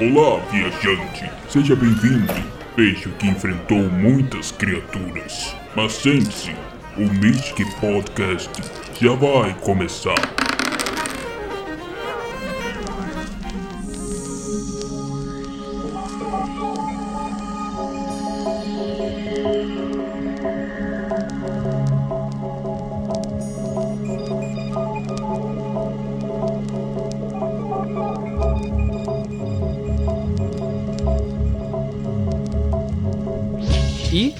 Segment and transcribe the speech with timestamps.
[0.00, 1.30] Olá, viajante.
[1.48, 2.32] Seja bem-vindo.
[2.76, 5.54] Vejo que enfrentou muitas criaturas.
[5.76, 6.50] Mas sente-se,
[6.96, 8.50] o Mystic Podcast
[9.00, 10.41] já vai começar.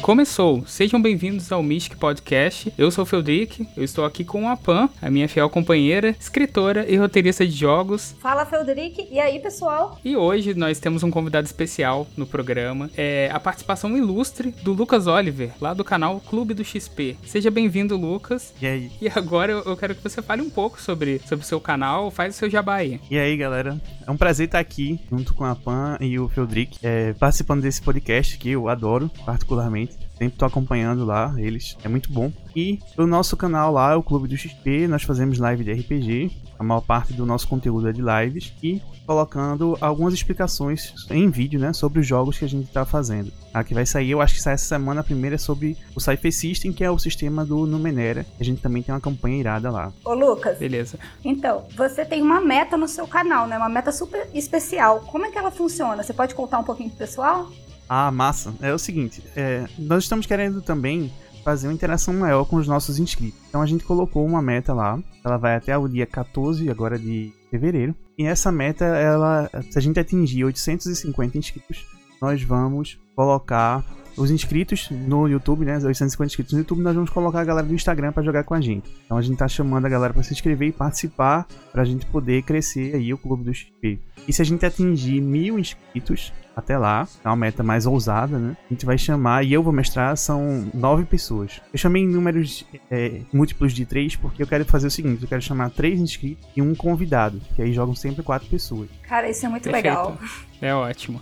[0.03, 0.67] Começou!
[0.67, 2.75] Sejam bem-vindos ao Mystic Podcast.
[2.77, 6.85] Eu sou o Feldrick, eu estou aqui com a Pan, a minha fiel companheira, escritora
[6.91, 8.13] e roteirista de jogos.
[8.21, 9.07] Fala, Feldrick.
[9.13, 10.01] E aí, pessoal?
[10.05, 15.07] E hoje nós temos um convidado especial no programa, é a participação ilustre do Lucas
[15.07, 17.17] Oliver, lá do canal Clube do XP.
[17.25, 18.53] Seja bem-vindo, Lucas.
[18.61, 18.91] E aí?
[19.01, 22.35] E agora eu quero que você fale um pouco sobre sobre o seu canal, faz
[22.35, 23.01] o seu jabá aí.
[23.09, 23.81] E aí, galera?
[24.05, 27.81] É um prazer estar aqui junto com a Pan e o Feldrick, é, participando desse
[27.81, 29.93] podcast que eu adoro, particularmente.
[30.23, 32.31] Sempre tô acompanhando lá eles, é muito bom.
[32.55, 36.31] E o nosso canal lá é o Clube do XP, nós fazemos live de RPG,
[36.57, 41.59] a maior parte do nosso conteúdo é de lives e colocando algumas explicações em vídeo,
[41.59, 43.33] né, sobre os jogos que a gente tá fazendo.
[43.53, 46.01] A que vai sair, eu acho que sai essa semana, a primeira é sobre o
[46.01, 48.25] Cypher System, que é o sistema do Numenera.
[48.39, 49.93] A gente também tem uma campanha irada lá.
[50.05, 50.57] Ô, Lucas.
[50.57, 51.01] Beleza.
[51.25, 53.59] Então, você tem uma meta no seu canal, né?
[53.59, 55.01] Uma meta super especial.
[55.01, 56.01] Como é que ela funciona?
[56.01, 57.51] Você pode contar um pouquinho pro pessoal?
[57.95, 58.55] Ah, massa.
[58.63, 61.13] É o seguinte, é, nós estamos querendo também
[61.45, 63.39] fazer uma interação maior com os nossos inscritos.
[63.47, 67.31] Então a gente colocou uma meta lá, ela vai até o dia 14 agora de
[67.51, 67.95] fevereiro.
[68.17, 71.85] E essa meta, ela, se a gente atingir 850 inscritos,
[72.19, 73.85] nós vamos colocar
[74.17, 75.77] os inscritos no YouTube, né?
[75.77, 78.55] Os 850 inscritos no YouTube, nós vamos colocar a galera do Instagram para jogar com
[78.55, 78.91] a gente.
[79.05, 82.43] Então a gente tá chamando a galera para se inscrever e participar pra gente poder
[82.43, 83.99] crescer aí o clube do XP.
[84.27, 88.57] E se a gente atingir mil inscritos até lá, é uma meta mais ousada, né?
[88.71, 91.61] A gente vai chamar, e eu vou mestrar, são nove pessoas.
[91.73, 95.29] Eu chamei em números é, múltiplos de três porque eu quero fazer o seguinte: eu
[95.29, 98.89] quero chamar três inscritos e um convidado, que aí jogam sempre quatro pessoas.
[99.03, 99.85] Cara, isso é muito Perfeito.
[99.85, 100.19] legal.
[100.61, 101.21] É ótimo.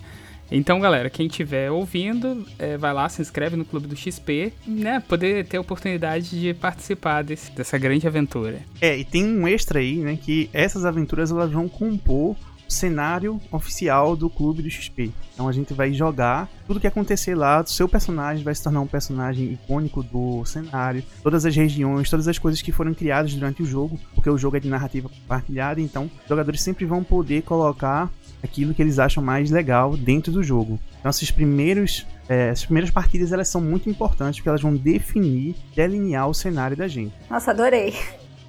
[0.51, 4.99] Então, galera, quem estiver ouvindo, é, vai lá, se inscreve no Clube do XP, né?
[4.99, 8.59] Poder ter a oportunidade de participar desse, dessa grande aventura.
[8.81, 10.19] É, e tem um extra aí, né?
[10.21, 12.35] Que essas aventuras elas vão compor
[12.71, 15.11] cenário oficial do Clube do XP.
[15.33, 18.87] Então a gente vai jogar tudo que acontecer lá, seu personagem vai se tornar um
[18.87, 23.65] personagem icônico do cenário, todas as regiões, todas as coisas que foram criadas durante o
[23.65, 28.09] jogo, porque o jogo é de narrativa compartilhada, então os jogadores sempre vão poder colocar
[28.43, 30.79] aquilo que eles acham mais legal dentro do jogo.
[30.99, 35.55] Então, esses primeiros, é, as primeiras partidas elas são muito importantes porque elas vão definir,
[35.75, 37.13] delinear o cenário da gente.
[37.29, 37.93] Nossa, adorei.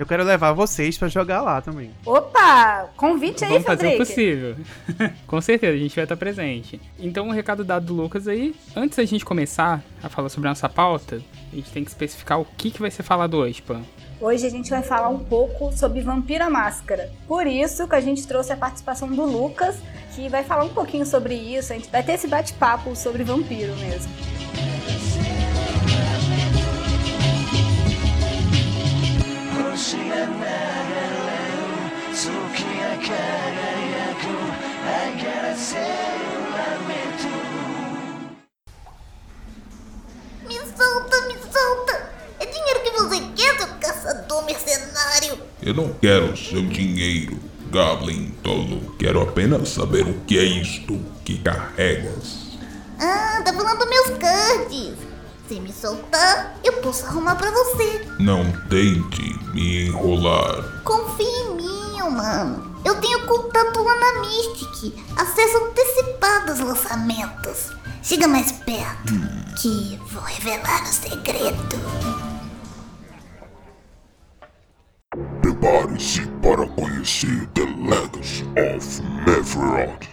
[0.03, 1.93] Eu quero levar vocês para jogar lá também.
[2.05, 2.89] Opa!
[2.97, 4.57] Convite aí, Vamos fazer o possível.
[5.29, 6.81] Com certeza, a gente vai estar presente.
[6.99, 8.53] Então, o recado dado do Lucas aí.
[8.75, 12.41] Antes da gente começar a falar sobre a nossa pauta, a gente tem que especificar
[12.41, 13.81] o que, que vai ser falado hoje, Pan.
[14.21, 17.09] Hoje a gente vai falar um pouco sobre Vampira Máscara.
[17.29, 19.77] Por isso que a gente trouxe a participação do Lucas,
[20.17, 21.73] que vai falar um pouquinho sobre isso.
[21.73, 24.11] A gente vai ter esse bate-papo sobre vampiro mesmo.
[40.47, 42.13] Me solta, me solta!
[42.39, 45.39] É dinheiro que você quer, seu caçador mercenário!
[45.61, 47.39] Eu não quero seu dinheiro,
[47.73, 48.95] Goblin tolo.
[48.99, 52.53] Quero apenas saber o que é isto que carregas.
[53.01, 54.95] Ah, tá falando meus cards!
[55.49, 58.07] Se me soltar, eu posso arrumar pra você.
[58.21, 60.83] Não tente me enrolar.
[60.85, 62.72] Confia em mim, mano.
[62.85, 64.95] Eu tenho contato lá na Mystic.
[65.17, 67.73] Acesso antecipado aos lançamentos.
[68.03, 69.13] Chega mais perto,
[69.61, 71.79] que vou revelar o segredo.
[75.41, 80.09] Prepare-se para conhecer The Legacy of Mevroth.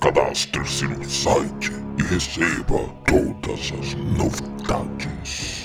[0.00, 5.61] Cadastre-se no site e receba todas as novidades.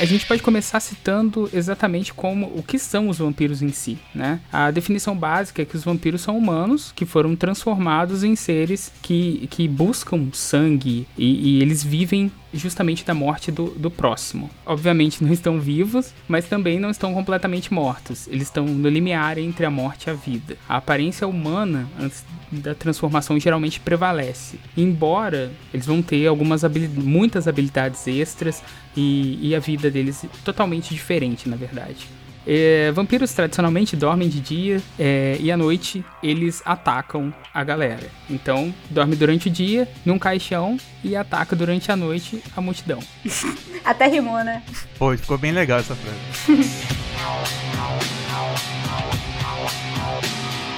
[0.00, 4.40] A gente pode começar citando exatamente como o que são os vampiros em si, né?
[4.52, 9.46] A definição básica é que os vampiros são humanos que foram transformados em seres que,
[9.50, 14.50] que buscam sangue e, e eles vivem justamente da morte do, do próximo.
[14.64, 18.26] Obviamente não estão vivos, mas também não estão completamente mortos.
[18.28, 20.56] Eles estão no limiar entre a morte e a vida.
[20.68, 24.58] A aparência humana antes da transformação geralmente prevalece.
[24.76, 28.62] Embora eles vão ter algumas habilidades, muitas habilidades extras
[28.96, 32.08] e, e a vida deles totalmente diferente, na verdade.
[32.46, 38.08] É, vampiros tradicionalmente dormem de dia é, e à noite eles atacam a galera.
[38.30, 43.00] Então, dorme durante o dia num caixão e ataca durante a noite a multidão.
[43.84, 44.62] Até rimou, né?
[44.96, 46.96] Pô, ficou bem legal essa frase.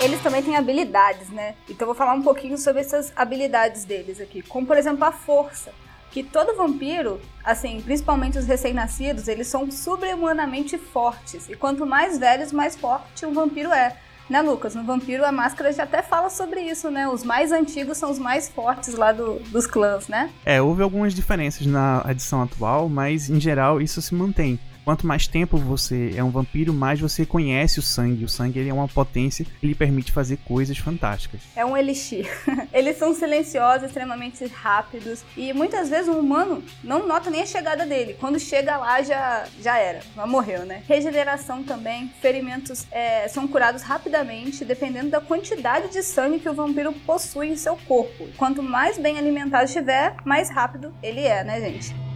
[0.01, 1.55] Eles também têm habilidades, né?
[1.69, 4.43] Então eu vou falar um pouquinho sobre essas habilidades deles aqui.
[4.43, 5.73] Como, por exemplo, a força.
[6.11, 11.49] Que todo vampiro, assim, principalmente os recém-nascidos, eles são sobre-humanamente fortes.
[11.49, 13.97] E quanto mais velhos, mais forte um vampiro é.
[14.29, 14.75] Né, Lucas?
[14.75, 17.09] No Vampiro a Máscara já até fala sobre isso, né?
[17.09, 20.29] Os mais antigos são os mais fortes lá do- dos clãs, né?
[20.45, 24.61] É, houve algumas diferenças na edição atual, mas em geral isso se mantém.
[24.89, 28.25] Quanto mais tempo você é um vampiro, mais você conhece o sangue.
[28.25, 31.43] O sangue ele é uma potência que lhe permite fazer coisas fantásticas.
[31.55, 32.27] É um elixir.
[32.73, 35.23] Eles são silenciosos, extremamente rápidos.
[35.37, 38.17] E muitas vezes um humano não nota nem a chegada dele.
[38.19, 40.01] Quando chega lá, já, já era.
[40.17, 40.83] Já morreu, né?
[40.89, 42.11] Regeneração também.
[42.23, 47.57] Ferimentos é, são curados rapidamente, dependendo da quantidade de sangue que o vampiro possui em
[47.57, 48.27] seu corpo.
[48.39, 52.08] Quanto mais bem alimentado estiver, mais rápido ele é, né, gente?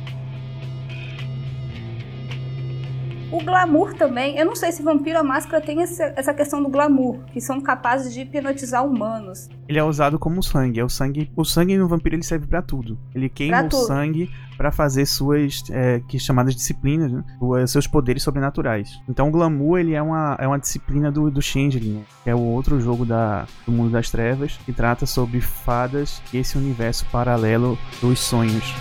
[3.33, 7.19] O glamour também, eu não sei se Vampiro a Máscara tem essa questão do glamour,
[7.33, 9.49] que são capazes de hipnotizar humanos.
[9.67, 10.79] Ele é usado como sangue.
[10.79, 11.31] É o sangue.
[11.35, 12.99] O sangue no vampiro ele serve pra tudo.
[13.15, 13.87] Ele queima Pra o tudo.
[13.87, 17.25] sangue pra fazer suas é, que chamadas disciplinas, né?
[17.41, 19.01] Os seus poderes sobrenaturais.
[19.09, 22.03] Então o glamour ele é uma, é uma disciplina do, do Changeling, né?
[22.23, 26.37] que é o outro jogo da, do mundo das trevas que trata sobre fadas e
[26.37, 28.75] esse universo paralelo dos sonhos.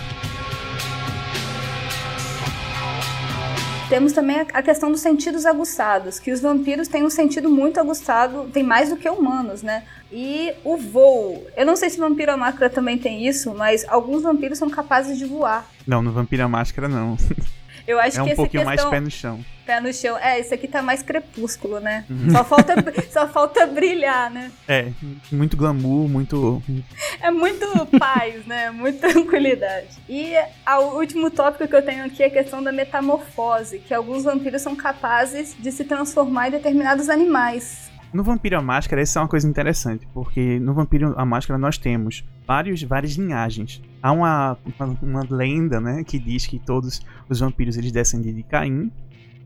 [3.92, 8.48] Temos também a- questão dos sentidos aguçados, que os vampiros têm um sentido muito aguçado,
[8.50, 9.82] tem mais do que humanos, né?
[10.10, 11.46] E o voo.
[11.54, 15.18] Eu não sei se Vampiro a Máscara também tem isso, mas alguns vampiros são capazes
[15.18, 15.66] de voar.
[15.86, 17.18] Não, no Vampiro a Máscara não.
[17.86, 19.44] Eu acho É que um essa pouquinho questão mais pé no chão.
[19.66, 20.18] pé no chão.
[20.18, 22.04] É, esse aqui tá mais crepúsculo, né?
[22.08, 22.30] Uhum.
[22.30, 22.74] Só falta
[23.10, 24.50] só falta brilhar, né?
[24.68, 24.88] É,
[25.30, 26.62] muito glamour, muito.
[27.20, 27.66] É muito
[27.98, 28.70] paz, né?
[28.70, 29.88] Muita tranquilidade.
[30.08, 30.32] E
[30.68, 34.62] o último tópico que eu tenho aqui é a questão da metamorfose, que alguns vampiros
[34.62, 37.91] são capazes de se transformar em determinados animais.
[38.12, 41.78] No Vampiro a Máscara, essa é uma coisa interessante, porque no Vampiro a Máscara nós
[41.78, 43.80] temos vários, várias linhagens.
[44.02, 48.42] Há uma, uma, uma lenda, né, que diz que todos os vampiros eles descendem de
[48.42, 48.92] Caim,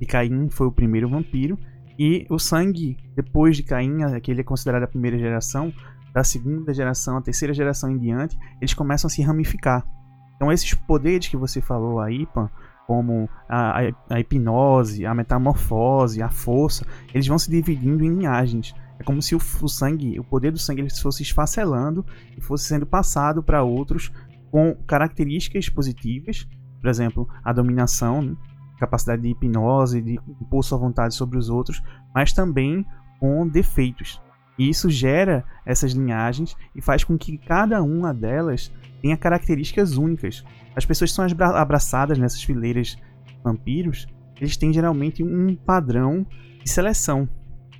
[0.01, 1.57] e Caim foi o primeiro vampiro,
[1.97, 5.73] e o sangue, depois de Caim, que ele é considerado a primeira geração,
[6.13, 9.87] da segunda geração, a terceira geração em diante, eles começam a se ramificar.
[10.35, 12.51] Então esses poderes que você falou aí, Pan,
[12.87, 18.75] como a, a- a hipnose, a metamorfose, a força, eles vão se dividindo em linhagens.
[18.99, 22.05] É como se o, o sangue, o poder do sangue, ele fosse esfacelando
[22.37, 24.11] e fosse sendo passado para outros
[24.51, 26.49] com características positivas,
[26.81, 28.37] por exemplo, a dominação, né?
[28.79, 31.83] capacidade de hipnose, de impor sua vontade sobre os outros,
[32.15, 32.85] mas também
[33.19, 34.21] com defeitos.
[34.59, 38.73] E isso gera essas linhagens e faz com que cada uma delas
[39.03, 40.43] tenha características únicas.
[40.77, 42.97] As pessoas que são abra- abraçadas nessas fileiras
[43.43, 44.07] vampiros,
[44.39, 46.27] eles têm geralmente um padrão
[46.63, 47.29] de seleção.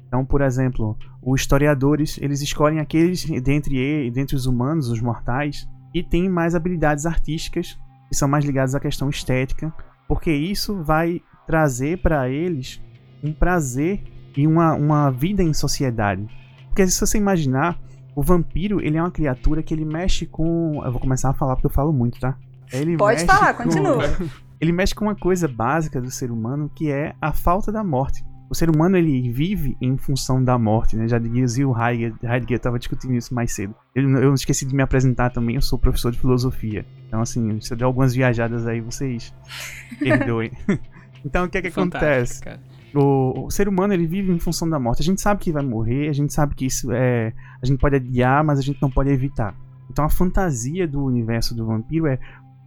[0.09, 6.03] Então, por exemplo, os historiadores, eles escolhem aqueles dentre, dentre os humanos, os mortais, que
[6.03, 7.79] têm mais habilidades artísticas,
[8.09, 9.73] que são mais ligadas à questão estética,
[10.09, 12.81] porque isso vai trazer para eles
[13.23, 14.03] um prazer
[14.37, 16.27] e uma, uma vida em sociedade.
[16.69, 17.79] Porque se você imaginar,
[18.15, 20.83] o vampiro, ele é uma criatura que ele mexe com...
[20.85, 22.39] Eu vou começar a falar porque eu falo muito, tá?
[22.73, 24.03] Ele Pode mexe falar, com- continua.
[24.61, 28.25] ele mexe com uma coisa básica do ser humano que é a falta da morte.
[28.49, 31.09] O ser humano ele vive em função da morte, né?
[31.09, 33.75] Já dizia o Heidegger, Heidegger estava discutindo isso mais cedo.
[33.93, 36.87] Eu, eu esqueci de me apresentar também, eu sou professor de filosofia.
[37.09, 39.35] Então assim, se eu der algumas viajadas aí, vocês
[39.99, 40.53] perdoem.
[41.25, 42.41] então o que é que acontece?
[42.43, 42.61] Cara.
[42.95, 45.03] O, o ser humano ele vive em função da morte.
[45.03, 47.33] A gente sabe que vai morrer, a gente sabe que isso é.
[47.61, 49.55] A gente pode adiar, mas a gente não pode evitar.
[49.91, 52.19] Então a fantasia do universo do vampiro é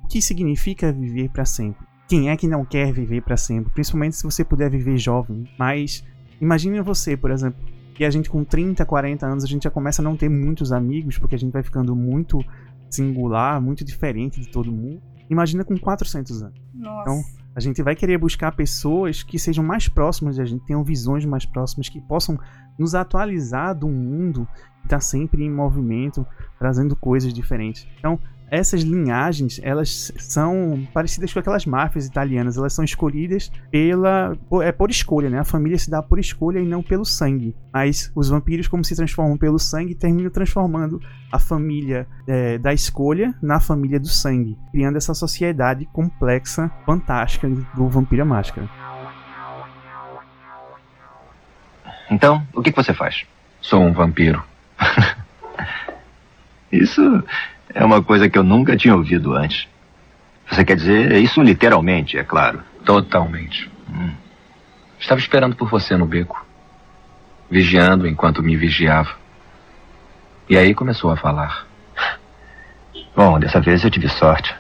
[0.09, 1.87] que significa viver pra sempre.
[2.07, 3.71] Quem é que não quer viver pra sempre?
[3.71, 5.47] Principalmente se você puder viver jovem.
[5.57, 6.03] Mas
[6.41, 7.63] imagine você, por exemplo,
[7.93, 10.71] que a gente com 30, 40 anos a gente já começa a não ter muitos
[10.71, 12.43] amigos, porque a gente vai ficando muito
[12.89, 14.99] singular, muito diferente de todo mundo.
[15.29, 16.59] Imagina com 400 anos.
[16.73, 17.01] Nossa.
[17.01, 21.25] Então, A gente vai querer buscar pessoas que sejam mais próximas da gente, tenham visões
[21.25, 22.39] mais próximas, que possam
[22.77, 24.47] nos atualizar do mundo
[24.79, 26.25] que está sempre em movimento,
[26.57, 27.85] trazendo coisas diferentes.
[27.97, 28.17] Então,
[28.51, 34.71] essas linhagens, elas são parecidas com aquelas máfias italianas, elas são escolhidas pela por- é
[34.71, 35.39] por escolha, né?
[35.39, 37.55] A família se dá por escolha e não pelo sangue.
[37.73, 40.99] Mas os vampiros, como se transformam pelo sangue, terminam transformando
[41.31, 47.87] a família é, da escolha na família do sangue, criando essa sociedade complexa, fantástica do
[47.87, 48.67] Vampiro à Máscara.
[52.11, 53.25] Então, o que, que você faz?
[53.61, 54.43] Sou um vampiro.
[56.71, 57.23] Isso
[57.73, 59.67] é uma coisa que eu nunca tinha ouvido antes.
[60.49, 62.61] Você quer dizer isso literalmente, é claro.
[62.83, 63.69] Totalmente.
[64.99, 66.45] Estava esperando por você no beco.
[67.49, 69.15] Vigiando enquanto me vigiava.
[70.49, 71.67] E aí começou a falar.
[73.15, 74.55] Bom, dessa vez eu tive sorte.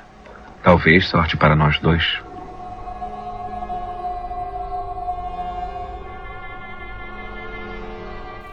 [0.63, 2.03] Talvez sorte para nós dois.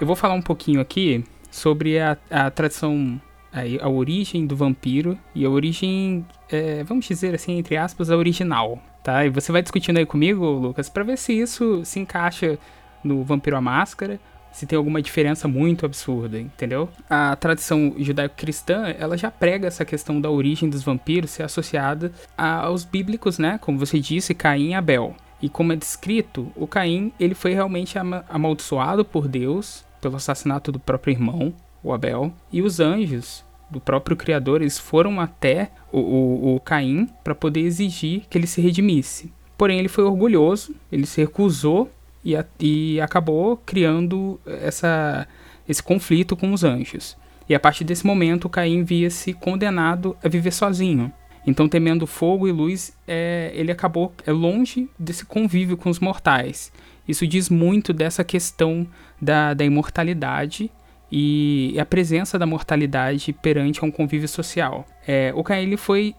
[0.01, 3.21] Eu vou falar um pouquinho aqui sobre a, a tradição,
[3.57, 8.17] a, a origem do vampiro e a origem, é, vamos dizer assim, entre aspas, a
[8.17, 9.25] original, tá?
[9.25, 12.59] E você vai discutindo aí comigo, Lucas, pra ver se isso se encaixa
[13.03, 14.19] no Vampiro à Máscara,
[14.53, 16.89] se tem alguma diferença muito absurda, entendeu?
[17.11, 22.63] A tradição judaico-cristã, ela já prega essa questão da origem dos vampiros ser associada a-
[22.65, 23.59] aos bíblicos, né?
[23.61, 25.15] Como você disse, Caim e Abel.
[25.43, 30.73] E como é descrito, o Caim, ele foi realmente ama- amaldiçoado por Deus pelo assassinato
[30.73, 35.99] do próprio irmão, o Abel, e os anjos do próprio Criador, eles foram até o,
[35.99, 39.33] o, o Caim para poder exigir que ele se redimisse.
[39.59, 41.91] Porém, ele foi orgulhoso, ele se recusou
[42.25, 45.27] e, a- e acabou criando essa,
[45.69, 47.17] esse conflito com os anjos.
[47.49, 51.13] E a partir desse momento, Caim via-se condenado a viver sozinho.
[51.47, 56.73] Então, temendo fogo e luz, é, ele acabou é, longe desse convívio com os mortais.
[57.07, 58.85] Isso diz muito dessa questão
[59.23, 60.71] da, da imortalidade
[61.11, 64.85] e a presença da mortalidade perante um convívio social.
[65.07, 66.15] É, o Caim ele foi,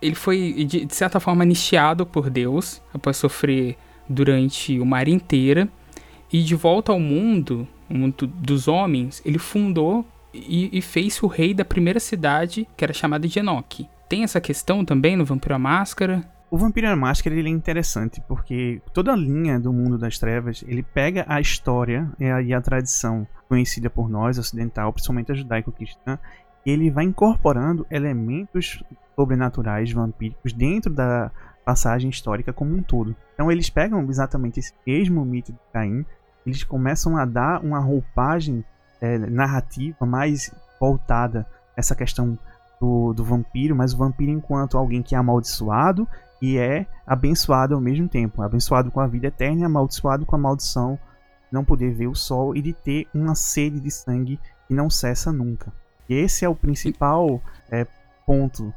[0.00, 3.76] ele foi de, de certa forma anistiado por Deus após sofrer
[4.08, 5.68] durante uma era inteira
[6.32, 11.26] e de volta ao mundo, o mundo dos homens, ele fundou e, e fez o
[11.26, 13.86] rei da primeira cidade que era chamada de Enoque.
[14.08, 16.24] Tem essa questão também no Vampiro à Máscara.
[16.52, 20.62] O Vampiro à Máscara ele é interessante porque toda a linha do mundo das trevas
[20.68, 25.34] ele pega a história e a, e a tradição conhecida por nós ocidental, principalmente a
[25.34, 26.18] judaico-cristã,
[26.66, 28.84] e ele vai incorporando elementos
[29.16, 31.30] sobrenaturais vampíricos dentro da
[31.64, 33.16] passagem histórica como um todo.
[33.32, 36.04] Então eles pegam exatamente esse mesmo mito de Caim,
[36.44, 38.62] eles começam a dar uma roupagem
[39.00, 42.38] eh, narrativa mais voltada essa questão
[42.78, 46.06] do, do vampiro, mas o vampiro enquanto alguém que é amaldiçoado
[46.42, 48.42] e é abençoado ao mesmo tempo.
[48.42, 50.98] Abençoado com a vida eterna e amaldiçoado com a maldição
[51.52, 55.30] não poder ver o sol e de ter uma sede de sangue que não cessa
[55.30, 55.72] nunca.
[56.08, 57.86] E esse é o principal é,
[58.26, 58.74] ponto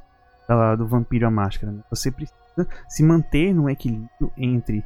[0.47, 1.71] da- do Vampiro à Máscara.
[1.71, 1.81] né?
[1.89, 4.85] Você precisa se manter no equilíbrio entre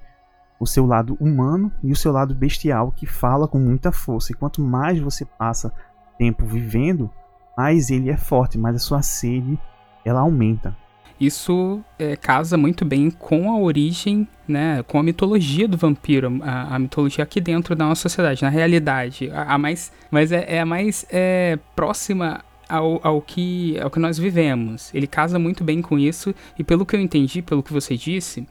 [0.59, 4.31] o seu lado humano e o seu lado bestial que fala com muita força.
[4.31, 5.73] E quanto mais você passa
[6.17, 7.09] tempo vivendo,
[7.57, 9.59] mais ele é forte, mais a sua sede
[10.05, 10.75] ela aumenta.
[11.19, 16.75] Isso é, casa muito bem com a origem, né, com a mitologia do vampiro, a,
[16.75, 20.59] a mitologia aqui dentro da nossa sociedade, na realidade, a, a mais, mas é, é
[20.61, 24.93] a mais é, próxima ao, ao, que, ao que nós vivemos.
[24.93, 28.47] Ele casa muito bem com isso e pelo que eu entendi, pelo que você disse,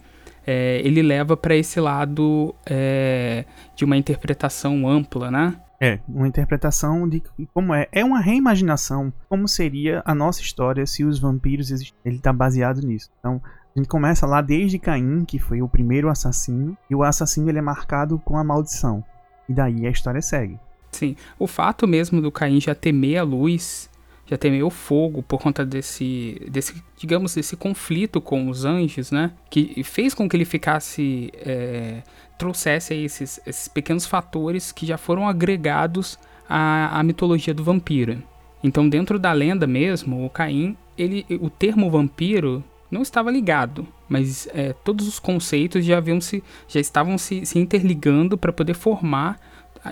[0.46, 3.44] é, ele leva para esse lado é,
[3.74, 5.54] de uma interpretação ampla, né?
[5.80, 7.22] É, uma interpretação de
[7.54, 7.86] como é.
[7.92, 11.98] É uma reimaginação como seria a nossa história se os vampiros existissem.
[12.04, 13.10] Ele tá baseado nisso.
[13.20, 17.48] Então, a gente começa lá desde Caim, que foi o primeiro assassino, e o assassino
[17.48, 19.04] ele é marcado com a maldição.
[19.48, 20.58] E daí a história segue.
[20.90, 23.88] Sim, o fato mesmo do Caim já temer a luz,
[24.26, 29.32] já temer o fogo por conta desse, desse digamos, desse conflito com os anjos, né?
[29.48, 32.02] Que fez com que ele ficasse, é,
[32.38, 36.18] trouxesse esses, esses pequenos fatores que já foram agregados
[36.48, 38.22] à, à mitologia do vampiro.
[38.62, 44.48] Então, dentro da lenda mesmo, o Caim, ele, o termo vampiro não estava ligado, mas
[44.52, 49.38] é, todos os conceitos já haviam se, já estavam se, se interligando para poder formar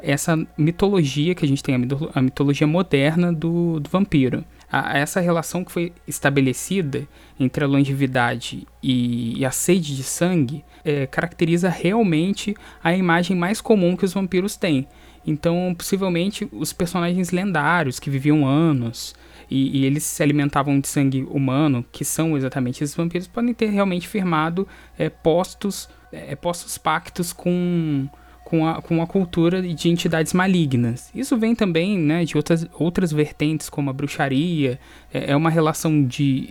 [0.03, 1.75] essa mitologia que a gente tem,
[2.15, 4.45] a mitologia moderna do, do vampiro.
[4.71, 7.07] A- essa relação que foi estabelecida
[7.39, 13.61] entre a longevidade e, e a sede de sangue é, caracteriza realmente a imagem mais
[13.61, 14.87] comum que os vampiros têm.
[15.27, 19.15] Então, possivelmente, os personagens lendários que viviam anos,
[19.51, 23.67] e, e eles se alimentavam de sangue humano, que são exatamente esses vampiros, podem ter
[23.67, 24.67] realmente firmado
[24.99, 28.09] é, postos, é, postos pactos com
[28.47, 31.11] com a, com a cultura de entidades malignas.
[31.13, 34.79] Isso vem também né, de outras, outras vertentes, como a bruxaria,
[35.13, 36.47] é, é uma relação de,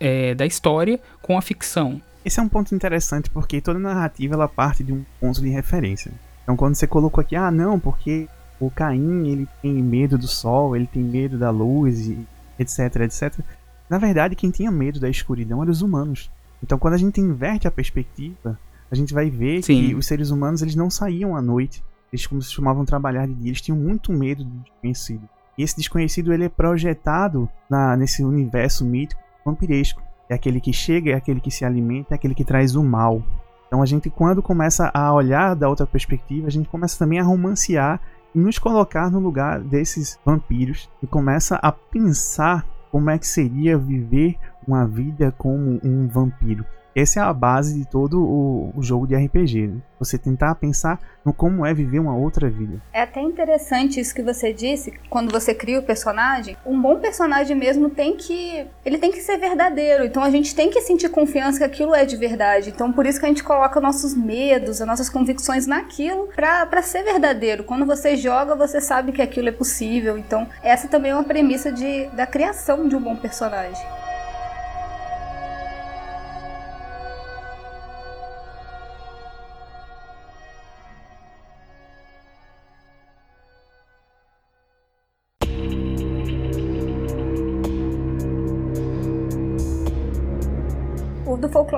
[0.00, 2.00] é, da história com a ficção.
[2.24, 6.10] Esse é um ponto interessante porque toda narrativa ela parte de um ponto de referência.
[6.42, 8.26] Então quando você colocou aqui, ah não, porque
[8.58, 12.10] o Caim ele tem medo do sol, ele tem medo da luz,
[12.58, 13.38] etc, etc.
[13.90, 16.30] Na verdade, quem tinha medo da escuridão eram os humanos.
[16.62, 18.58] Então quando a gente inverte a perspectiva,
[18.94, 19.88] a gente vai ver Sim.
[19.88, 21.84] que os seres humanos eles não saíam à noite.
[22.12, 25.28] Eles costumavam trabalhar de dia, eles tinham muito medo do desconhecido.
[25.58, 30.00] E esse desconhecido ele é projetado na, nesse universo mítico vampiresco.
[30.28, 33.20] É aquele que chega, é aquele que se alimenta, é aquele que traz o mal.
[33.66, 37.24] Então a gente, quando começa a olhar da outra perspectiva, a gente começa também a
[37.24, 38.00] romancear
[38.32, 43.76] e nos colocar no lugar desses vampiros e começa a pensar como é que seria
[43.76, 44.36] viver
[44.66, 46.64] uma vida como um vampiro.
[46.94, 49.66] Essa é a base de todo o, o jogo de RPG.
[49.66, 49.80] Né?
[49.98, 52.80] Você tentar pensar no como é viver uma outra vida.
[52.92, 56.56] É até interessante isso que você disse, quando você cria o personagem.
[56.64, 58.66] Um bom personagem mesmo tem que.
[58.84, 60.04] Ele tem que ser verdadeiro.
[60.04, 62.70] Então a gente tem que sentir confiança que aquilo é de verdade.
[62.70, 67.02] Então por isso que a gente coloca nossos medos, as nossas convicções naquilo para ser
[67.02, 67.64] verdadeiro.
[67.64, 70.16] Quando você joga, você sabe que aquilo é possível.
[70.16, 74.03] Então essa também é uma premissa de, da criação de um bom personagem.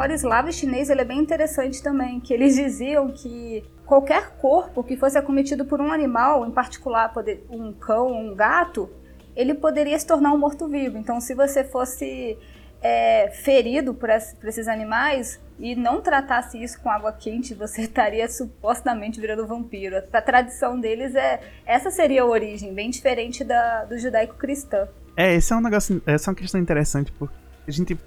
[0.07, 4.83] Folclore eslavo e chinês ele é bem interessante também, que eles diziam que qualquer corpo
[4.83, 7.13] que fosse acometido por um animal, em particular
[7.51, 8.89] um cão ou um gato,
[9.35, 10.97] ele poderia se tornar um morto-vivo.
[10.97, 12.39] Então, se você fosse
[12.81, 19.21] é, ferido por, esses animais e não tratasse isso com água quente, você estaria supostamente
[19.21, 19.97] virando vampiro.
[20.13, 24.89] A tradição deles é essa seria a origem, bem diferente da do judaico-cristã.
[25.17, 27.99] É, esse é um negócio, essa é uma questão interessante porque a gente,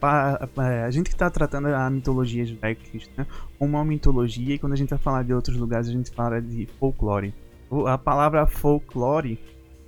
[0.58, 3.25] a gente está tratando a mitologia judaico-cristã
[3.58, 6.42] como uma mitologia, e quando a gente vai falar de outros lugares, a gente fala
[6.42, 7.34] de folclore.
[7.88, 9.39] A palavra folclore,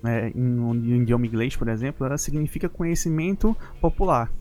[0.04, 4.32] né, em, em idioma inglês, por exemplo, ela significa conhecimento popular,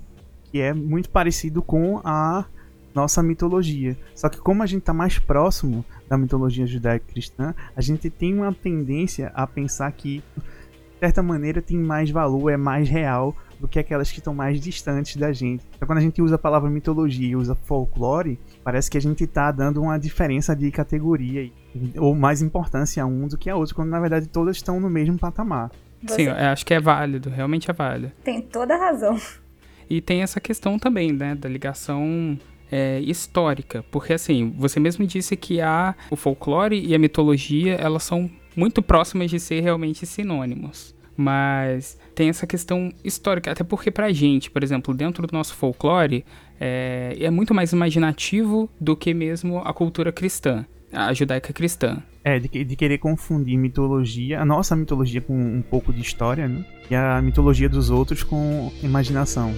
[0.44, 2.44] que é muito parecido com a
[2.92, 3.96] nossa mitologia.
[4.14, 8.52] Só que como a gente está mais próximo da mitologia judaico-cristã, a gente tem uma
[8.52, 13.78] tendência a pensar que, de certa maneira, tem mais valor, é mais real do que
[13.78, 15.62] aquelas que estão mais distantes da gente.
[15.76, 19.24] Então, quando a gente usa a palavra mitologia e usa folclore, parece que a gente
[19.24, 21.50] está dando uma diferença de categoria
[21.96, 24.88] ou mais importância a um do que a outro, quando na verdade todas estão no
[24.88, 25.70] mesmo patamar.
[26.02, 26.24] Você...
[26.24, 28.12] Sim, acho que é válido, realmente é válido.
[28.24, 29.20] Tem toda a razão.
[29.88, 32.38] E tem essa questão também, né, da ligação
[32.72, 38.04] é, histórica, porque assim, você mesmo disse que a, o folclore e a mitologia, elas
[38.04, 44.12] são muito próximas de ser realmente sinônimos mas tem essa questão histórica, até porque pra
[44.12, 46.24] gente, por exemplo, dentro do nosso folclore,
[46.60, 52.02] é, é muito mais imaginativo do que mesmo a cultura cristã, a judaica cristã.
[52.22, 56.64] É, de, de, querer confundir mitologia, a nossa mitologia com um pouco de história, né?
[56.90, 59.54] E a mitologia dos outros com imaginação.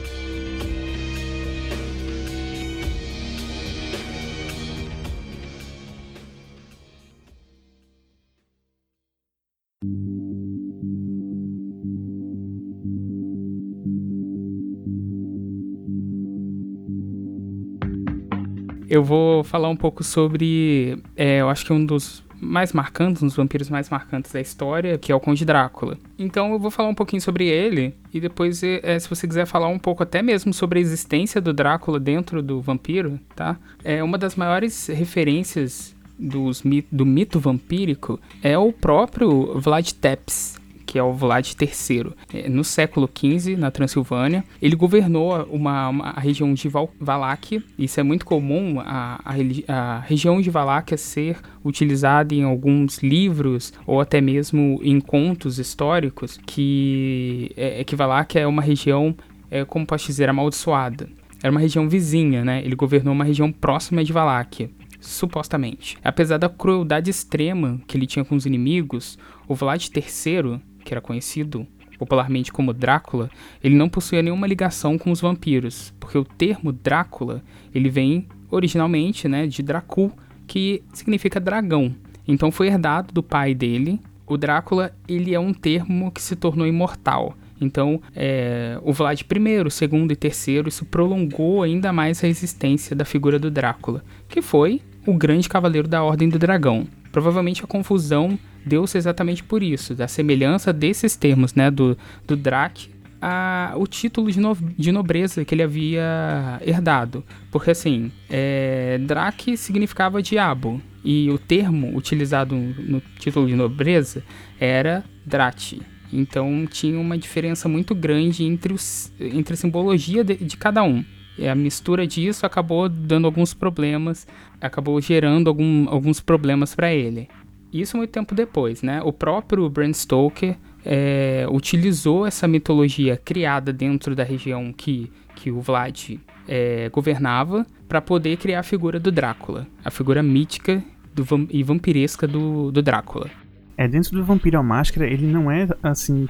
[18.93, 20.99] Eu vou falar um pouco sobre.
[21.17, 24.99] É, eu acho que um dos mais marcantes, um dos vampiros mais marcantes da história,
[24.99, 25.97] que é o Conde Drácula.
[26.19, 29.69] Então eu vou falar um pouquinho sobre ele e depois, é, se você quiser falar
[29.69, 33.57] um pouco até mesmo sobre a existência do Drácula dentro do vampiro, tá?
[33.83, 40.61] É uma das maiores referências dos, do mito vampírico é o próprio Vlad Tepes,
[40.93, 42.13] que é o Vlad III.
[42.35, 47.63] É, no século XV, na Transilvânia, ele governou uma, uma a região de Val Valáquia.
[47.79, 49.35] Isso é muito comum, a, a,
[49.69, 56.39] a, região de Valáquia ser utilizada em alguns livros ou até mesmo em contos históricos,
[56.45, 59.17] que, é, é que Valáquia é uma região,
[59.51, 61.09] é, como posso dizer, amaldiçoada.
[61.43, 62.61] Era uma região vizinha, né?
[62.63, 64.69] Ele governou uma região próxima de Valáquia
[65.01, 65.97] supostamente.
[66.05, 70.61] Apesar da crueldade extrema que ele tinha com os inimigos, o Vlad III
[70.93, 71.67] que era conhecido
[71.99, 73.31] popularmente como Drácula,
[73.63, 77.43] ele não possuía nenhuma ligação com os vampiros, porque o termo Drácula,
[77.75, 80.13] ele vem originalmente, né, de Dracul,
[80.47, 81.95] que significa dragão.
[82.27, 84.01] Então foi herdado do pai dele.
[84.27, 87.35] O Drácula, ele é um termo que se tornou imortal.
[87.61, 93.05] Então, é, o Vlad I, segundo e terceiro, isso prolongou ainda mais a existência da
[93.05, 96.87] figura do Drácula, que foi o grande cavaleiro da Ordem do Dragão.
[97.13, 101.97] Provavelmente a confusão deu-se exatamente por isso, da semelhança desses termos, né, do,
[102.27, 107.25] do Drac a, o título de, no, de, nobreza que ele havia herdado.
[107.53, 114.23] Porque assim, é, Drac significava diabo, e o termo utilizado no título de nobreza
[114.59, 115.83] era Drati.
[116.13, 121.05] Então tinha uma diferença muito grande entre, os, entre a simbologia de, de cada um.
[121.39, 124.27] E a mistura disso acabou dando alguns problemas,
[124.61, 127.29] acabou gerando algum, alguns problemas para ele.
[127.73, 129.01] Isso muito tempo depois, né?
[129.03, 135.61] O próprio Bram Stoker é, utilizou essa mitologia criada dentro da região que, que o
[135.61, 140.83] Vlad é, governava para poder criar a figura do Drácula, a figura mítica
[141.15, 143.31] do, e vampiresca do, do Drácula.
[143.77, 146.29] É, dentro do Vampiro à Máscara, ele não é, assim,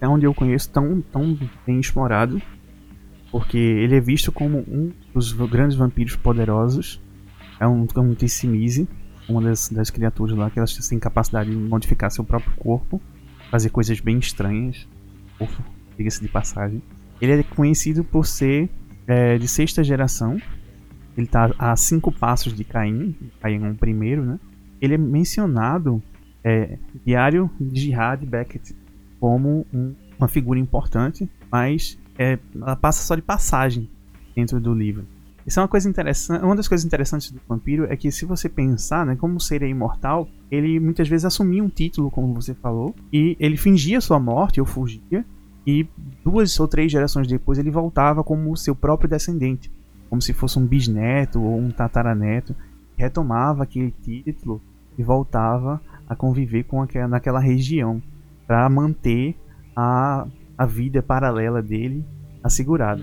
[0.00, 2.40] é onde eu conheço, tão, tão bem explorado,
[3.30, 7.00] porque ele é visto como um dos grandes vampiros poderosos,
[7.58, 8.86] é um, é um Tissimise,
[9.28, 13.00] uma das, das criaturas lá que elas têm capacidade de modificar seu próprio corpo,
[13.50, 14.86] fazer coisas bem estranhas.
[15.96, 16.82] Diga-se de passagem.
[17.20, 18.68] Ele é conhecido por ser
[19.06, 20.40] é, de sexta geração.
[21.16, 23.14] Ele está a cinco passos de Caim.
[23.40, 24.38] Caim é um primeiro, né?
[24.80, 26.02] Ele é mencionado
[26.42, 28.74] é, Diário de Jihad Beckett
[29.20, 33.88] como um, uma figura importante, mas é, ela passa só de passagem
[34.34, 35.06] dentro do livro.
[35.46, 36.42] Isso é uma coisa interessante.
[36.42, 40.28] Uma das coisas interessantes do vampiro é que se você pensar, né, como ser imortal,
[40.50, 44.66] ele muitas vezes assumia um título, como você falou, e ele fingia sua morte ou
[44.66, 45.24] fugia,
[45.66, 45.86] e
[46.22, 49.70] duas ou três gerações depois ele voltava como seu próprio descendente,
[50.10, 52.54] como se fosse um bisneto ou um tataraneto,
[52.96, 54.60] retomava aquele título
[54.96, 58.02] e voltava a conviver com aquela, naquela região
[58.46, 59.36] para manter
[59.74, 60.26] a,
[60.56, 62.04] a vida paralela dele
[62.42, 63.02] assegurada.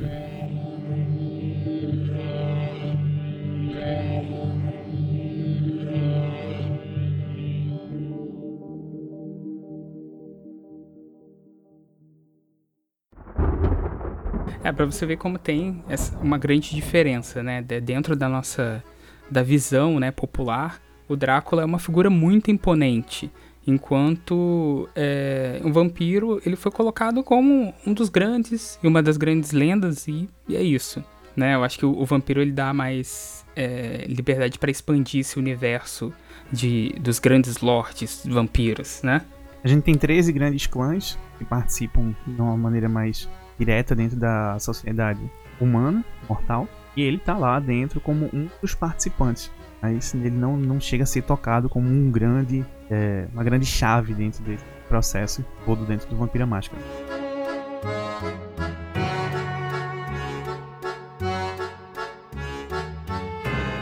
[14.71, 17.61] É, para você ver como tem essa, uma grande diferença, né?
[17.61, 18.81] Dentro da nossa
[19.29, 23.29] da visão né, popular, o Drácula é uma figura muito imponente.
[23.67, 29.51] Enquanto é, um vampiro, ele foi colocado como um dos grandes e uma das grandes
[29.51, 31.03] lendas, e, e é isso.
[31.35, 31.55] Né?
[31.55, 36.13] Eu acho que o, o vampiro ele dá mais é, liberdade para expandir esse universo
[36.51, 39.21] de, dos grandes lords vampiros, né?
[39.63, 43.29] A gente tem 13 grandes clãs que participam de uma maneira mais
[43.61, 45.19] direta dentro da sociedade
[45.59, 49.51] humana, mortal, e ele tá lá dentro como um dos participantes.
[49.79, 54.15] Mas ele não, não chega a ser tocado como um grande, é, uma grande chave
[54.15, 56.81] dentro desse processo todo dentro do Vampira Máscara.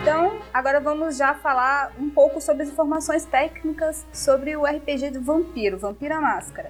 [0.01, 5.21] Então, agora vamos já falar um pouco sobre as informações técnicas sobre o RPG do
[5.21, 6.69] Vampiro, Vampira Máscara.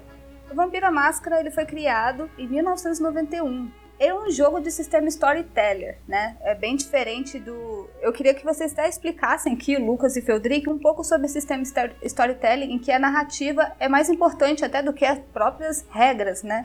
[0.50, 3.70] O Vampiro Máscara ele foi criado em 1991.
[4.00, 6.36] É um jogo de sistema storyteller, né?
[6.40, 7.88] É bem diferente do.
[8.00, 11.62] Eu queria que vocês até explicassem aqui, Lucas e Feldrick, um pouco sobre o sistema
[12.02, 16.64] storytelling, em que a narrativa é mais importante até do que as próprias regras, né?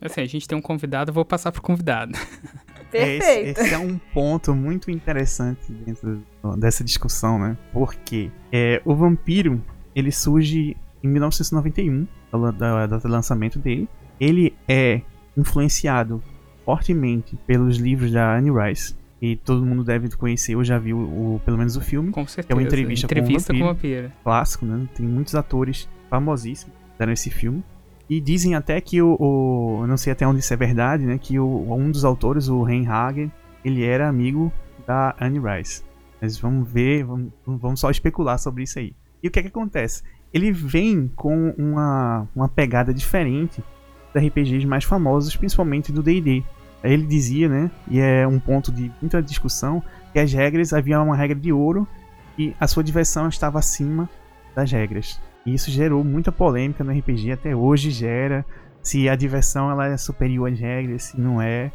[0.00, 2.12] Assim, a gente tem um convidado, eu vou passar pro convidado.
[2.90, 3.24] Perfeito.
[3.24, 6.22] Esse, esse, é um ponto muito interessante dentro
[6.58, 7.56] dessa discussão, né?
[7.72, 12.06] Porque é, o vampiro ele surge em 1991
[12.38, 13.88] da data de lançamento dele.
[14.20, 15.02] Ele é
[15.36, 16.22] influenciado
[16.64, 18.94] fortemente pelos livros da Anne Rice.
[19.20, 22.10] E todo mundo deve conhecer, ou já viu o, pelo menos o filme.
[22.10, 22.46] Com certeza.
[22.46, 24.12] Que é uma entrevista, entrevista com o vampiro.
[24.22, 24.86] Clássico, né?
[24.94, 27.64] Tem muitos atores famosíssimos que fizeram esse filme.
[28.08, 31.16] E dizem até que o, o, não sei até onde isso é verdade, né?
[31.16, 33.32] Que o, um dos autores, o Ren Hagen,
[33.64, 34.52] ele era amigo
[34.86, 35.82] da Anne Rice.
[36.20, 38.94] Mas vamos ver, vamos, vamos só especular sobre isso aí.
[39.22, 40.02] E o que é que acontece?
[40.34, 43.62] Ele vem com uma, uma pegada diferente
[44.12, 46.42] dos RPGs mais famosos, principalmente do D&D.
[46.82, 49.80] Ele dizia, né, e é um ponto de muita discussão,
[50.12, 51.86] que as regras, havia uma regra de ouro
[52.36, 54.10] e a sua diversão estava acima
[54.56, 55.20] das regras.
[55.46, 58.44] E isso gerou muita polêmica no RPG, até hoje gera,
[58.82, 61.72] se a diversão ela é superior às regras, se não é.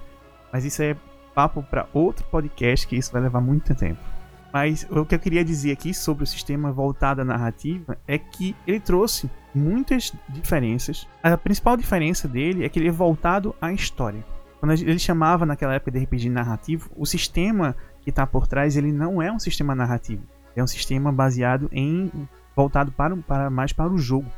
[0.51, 0.95] Mas isso é
[1.33, 4.18] papo para outro podcast, que isso vai levar muito tempo.
[4.51, 8.55] Mas o que eu queria dizer aqui sobre o sistema voltado à narrativa é que
[8.65, 11.07] ele trouxe muitas diferenças.
[11.21, 14.25] A principal diferença dele é que ele é voltado à história.
[14.59, 18.91] Quando ele chamava naquela época de RPG narrativo, o sistema que está por trás ele
[18.91, 20.23] não é um sistema narrativo.
[20.55, 22.11] É um sistema baseado em
[22.55, 24.29] voltado para, para mais para o jogo,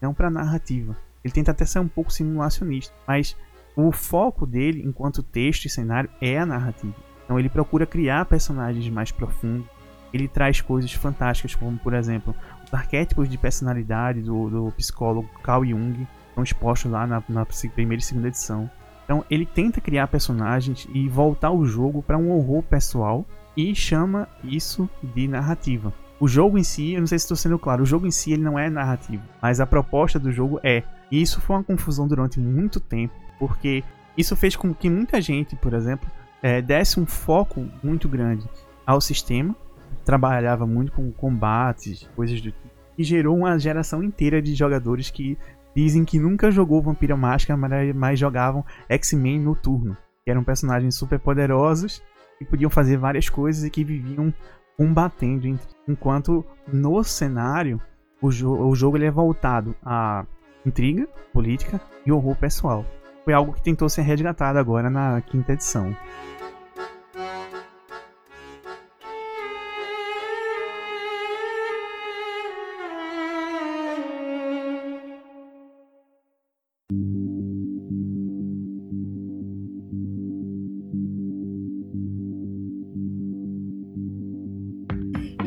[0.00, 0.96] não para a narrativa.
[1.24, 3.36] Ele tenta até ser um pouco simulacionista, mas
[3.74, 6.94] o foco dele, enquanto texto e cenário, é a narrativa.
[7.30, 9.64] Então ele procura criar personagens mais profundos.
[10.12, 12.34] Ele traz coisas fantásticas, como por exemplo,
[12.66, 18.02] os arquétipos de personalidade do, do psicólogo Carl Jung estão expostos lá na, na primeira
[18.02, 18.68] e segunda edição.
[19.04, 23.24] Então ele tenta criar personagens e voltar o jogo para um horror pessoal
[23.56, 25.94] e chama isso de narrativa.
[26.18, 28.32] O jogo em si, eu não sei se estou sendo claro, o jogo em si
[28.32, 30.82] ele não é narrativo, mas a proposta do jogo é.
[31.12, 33.84] E isso foi uma confusão durante muito tempo, porque
[34.16, 36.10] isso fez com que muita gente, por exemplo,
[36.42, 38.48] é, desse um foco muito grande
[38.86, 39.54] ao sistema,
[40.04, 45.38] trabalhava muito com combates, coisas do tipo, e gerou uma geração inteira de jogadores que
[45.74, 47.58] dizem que nunca jogou Vampira Máscara,
[47.94, 52.02] mas jogavam X-Men Noturno, que eram personagens super poderosos
[52.38, 54.32] que podiam fazer várias coisas e que viviam
[54.76, 55.58] combatendo.
[55.86, 57.80] Enquanto no cenário,
[58.20, 60.24] o, jo o jogo ele é voltado a
[60.64, 62.84] intriga, política e horror pessoal.
[63.24, 65.94] Foi algo que tentou ser resgatado agora na quinta edição.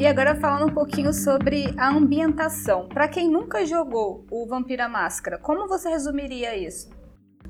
[0.04, 2.90] E agora falando um pouquinho sobre a ambientação.
[2.90, 7.03] Para quem nunca jogou o Vampira Máscara, como você resumiria isso?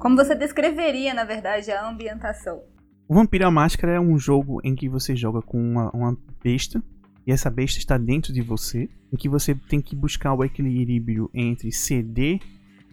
[0.04, 2.62] Como você descreveria, na verdade, a ambientação?
[3.08, 6.84] O Vampira Máscara é um jogo em que você joga com uma, uma besta
[7.26, 11.30] e essa besta está dentro de você, em que você tem que buscar o equilíbrio
[11.34, 12.42] entre ceder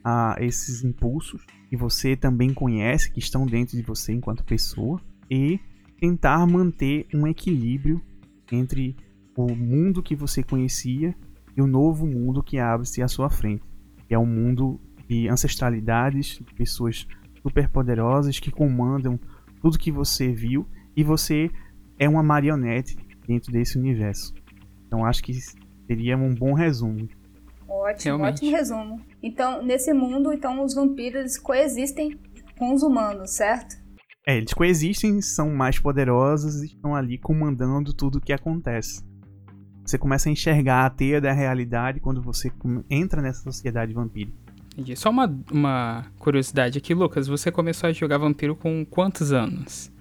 [0.05, 5.59] a esses impulsos que você também conhece, que estão dentro de você enquanto pessoa, e
[5.99, 8.01] tentar manter um equilíbrio
[8.53, 8.95] entre
[9.37, 11.13] o mundo que você conhecia
[11.57, 13.65] e o novo mundo que abre-se à sua frente.
[14.07, 17.05] Que é um mundo de ancestralidades, de pessoas
[17.43, 19.19] superpoderosas que comandam
[19.61, 21.51] tudo que você viu e você
[21.99, 22.97] é uma marionete
[23.27, 24.33] dentro desse universo.
[24.87, 25.35] Então acho que
[25.89, 27.09] seria um bom resumo.
[27.69, 28.37] Ótimo, Realmente.
[28.37, 29.01] ótimo resumo.
[29.21, 32.17] Então, nesse mundo, então os vampiros coexistem
[32.57, 33.81] com os humanos, certo?
[34.25, 39.03] É, eles coexistem, são mais poderosos e estão ali comandando tudo o que acontece.
[39.85, 42.53] Você começa a enxergar a teia da realidade quando você
[42.89, 44.50] entra nessa sociedade vampírica.
[44.81, 44.97] Entendi.
[44.97, 47.27] Só uma, uma curiosidade aqui, Lucas.
[47.29, 49.93] Você começou a jogar vampiro com quantos anos?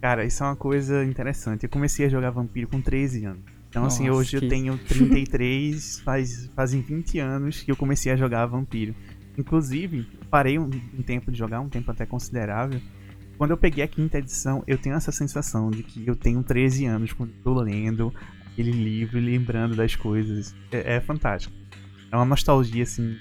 [0.00, 1.64] Cara, isso é uma coisa interessante.
[1.64, 3.42] Eu comecei a jogar vampiro com 13 anos.
[3.70, 8.12] Então, assim, Nossa, hoje que- eu tenho 33, faz, fazem 20 anos que eu comecei
[8.12, 8.94] a jogar vampiro.
[9.38, 12.80] Inclusive, parei um, um tempo de jogar, um tempo até considerável.
[13.38, 16.84] Quando eu peguei a quinta edição, eu tenho essa sensação de que eu tenho 13
[16.84, 18.14] anos quando estou lendo
[18.52, 20.54] aquele livro e lembrando das coisas.
[20.70, 21.52] É, é fantástico.
[22.12, 23.16] É uma nostalgia, assim,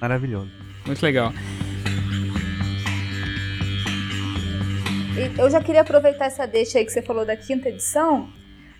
[0.00, 0.50] maravilhosa.
[0.86, 1.32] Muito legal.
[5.16, 8.32] E eu já queria aproveitar essa deixa aí que você falou da quinta edição.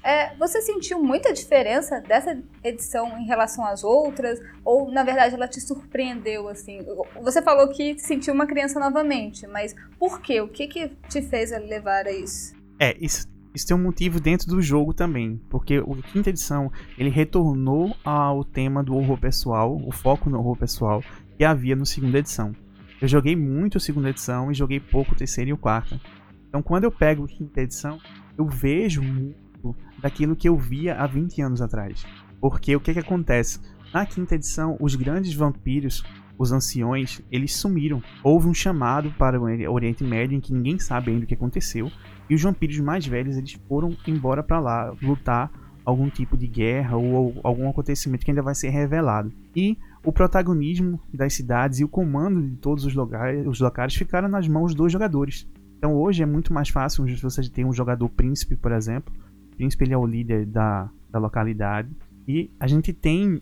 [0.03, 4.41] É, você sentiu muita diferença dessa edição em relação às outras?
[4.65, 6.87] Ou, na verdade, ela te surpreendeu, assim?
[7.21, 10.41] Você falou que sentiu uma criança novamente, mas por quê?
[10.41, 12.55] O que que te fez levar a isso?
[12.79, 13.27] É, isso,
[13.59, 18.45] isso tem um motivo dentro do jogo também, porque o quinta edição ele retornou ao
[18.45, 21.03] tema do horror pessoal, o foco no horror pessoal
[21.37, 22.55] que havia no segunda edição.
[23.03, 26.01] Eu joguei muito a segunda edição e joguei pouco a terceira e o quarta.
[26.49, 27.99] Então, quando eu pego a quinta edição,
[28.37, 32.07] eu vejo muito daquilo que eu via há 20 anos atrás.
[32.41, 33.59] Porque o que que acontece?
[33.93, 36.05] Na quinta edição, os grandes vampiros,
[36.39, 38.03] os anciões, eles sumiram.
[38.23, 41.91] Houve um chamado para o Oriente Médio em que ninguém sabe ainda o que aconteceu.
[42.31, 45.51] E os vampiros mais velhos, eles foram embora para lá lutar
[45.85, 49.33] algum tipo de guerra ou, algum acontecimento que ainda vai ser revelado.
[49.57, 54.29] E o protagonismo das cidades e o comando de todos os locais, os locais ficaram
[54.29, 55.49] nas mãos dos jogadores.
[55.79, 59.13] Então hoje é muito mais fácil você tem um jogador príncipe, por exemplo.
[59.53, 61.89] O príncipe ele é o líder da, da localidade.
[62.27, 63.41] E a gente tem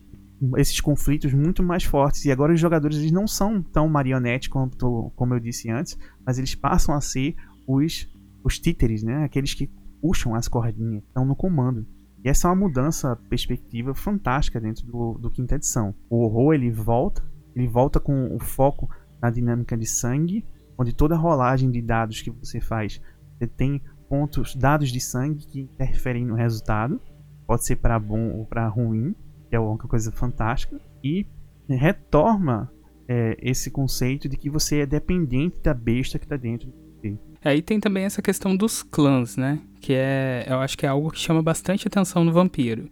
[0.57, 2.25] esses conflitos muito mais fortes.
[2.25, 6.37] E agora os jogadores eles não são tão marionetes quanto, como eu disse antes, mas
[6.37, 7.35] eles passam a ser
[7.67, 8.07] os,
[8.43, 9.23] os títeres, né?
[9.23, 9.69] Aqueles que
[10.01, 11.85] puxam as cordinhas, estão no comando.
[12.23, 15.93] E essa é uma mudança perspectiva fantástica dentro do, do quinta edição.
[16.09, 17.23] O horror ele volta,
[17.55, 18.89] ele volta com o foco
[19.21, 20.45] na dinâmica de sangue,
[20.77, 23.01] onde toda rolagem de dados que você faz,
[23.37, 27.01] você tem pontos, dados de sangue que interferem no resultado.
[27.45, 29.15] Pode ser para bom ou para ruim,
[29.49, 30.79] que é uma coisa fantástica.
[31.03, 31.25] E
[31.69, 32.71] retorna
[33.07, 37.17] é, esse conceito de que você é dependente da besta que está dentro de você.
[37.43, 39.59] Aí tem também essa questão dos clãs, né?
[39.79, 42.89] Que é, eu acho que é algo que chama bastante atenção no vampiro.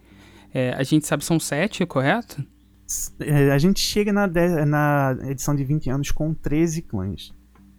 [0.53, 2.45] É, a gente sabe são sete, correto?
[3.19, 7.33] É, a gente chega na, na edição de 20 anos com 13 clãs.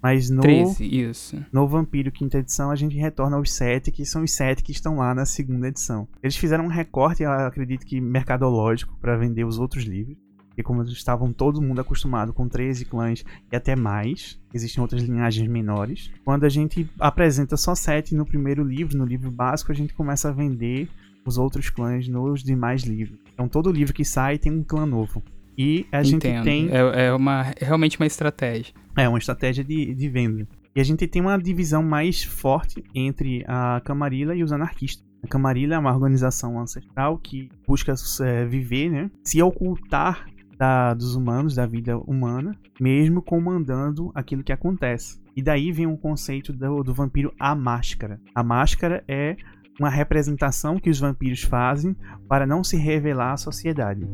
[0.06, 1.44] Mas no, 13, isso.
[1.52, 4.98] no Vampiro Quinta Edição a gente retorna aos 7, que são os 7 que estão
[4.98, 6.06] lá na segunda edição.
[6.22, 10.16] Eles fizeram um recorte, acredito que mercadológico, para vender os outros livros.
[10.56, 15.02] E como eles estavam todo mundo acostumado com 13 clãs e até mais, existem outras
[15.02, 16.08] linhagens menores.
[16.24, 20.28] Quando a gente apresenta só 7 no primeiro livro, no livro básico, a gente começa
[20.28, 20.88] a vender
[21.26, 23.18] os outros clãs nos demais livros.
[23.34, 25.20] Então todo livro que sai tem um clã novo.
[25.56, 26.44] E a gente Entendo.
[26.44, 28.74] tem É, é uma, é realmente uma estratégia.
[28.96, 30.46] é uma estratégia de, de venda.
[30.74, 35.04] E a gente tem uma divisão mais forte entre a Camarilla e os anarquistas.
[35.24, 40.26] A Camarilla é uma organização ancestral que busca é, viver, né, se ocultar
[40.58, 45.18] da- dos humanos, da vida humana, mesmo comandando aquilo que acontece.
[45.34, 48.20] E daí vem o conceito do, do vampiro à máscara.
[48.34, 49.36] A máscara é
[49.80, 51.94] uma representação que os vampiros fazem
[52.28, 54.06] para não se revelar à sociedade.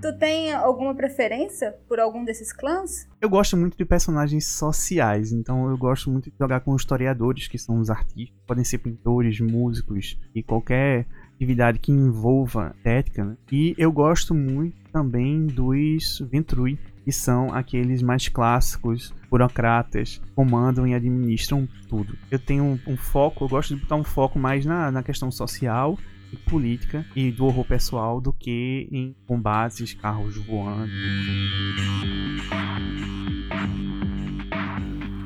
[0.00, 3.08] Tu tem alguma preferência por algum desses clãs?
[3.20, 7.58] Eu gosto muito de personagens sociais, então eu gosto muito de jogar com historiadores, que
[7.58, 8.38] são os artistas.
[8.46, 13.24] Podem ser pintores, músicos e qualquer atividade que envolva estética.
[13.24, 13.36] Né?
[13.50, 20.94] E eu gosto muito também dos Ventrui, que são aqueles mais clássicos, burocratas, comandam e
[20.94, 22.16] administram tudo.
[22.30, 25.30] Eu tenho um, um foco, eu gosto de botar um foco mais na, na questão
[25.30, 25.98] social
[26.32, 30.90] e política e do horror pessoal do que em combates, carros voando.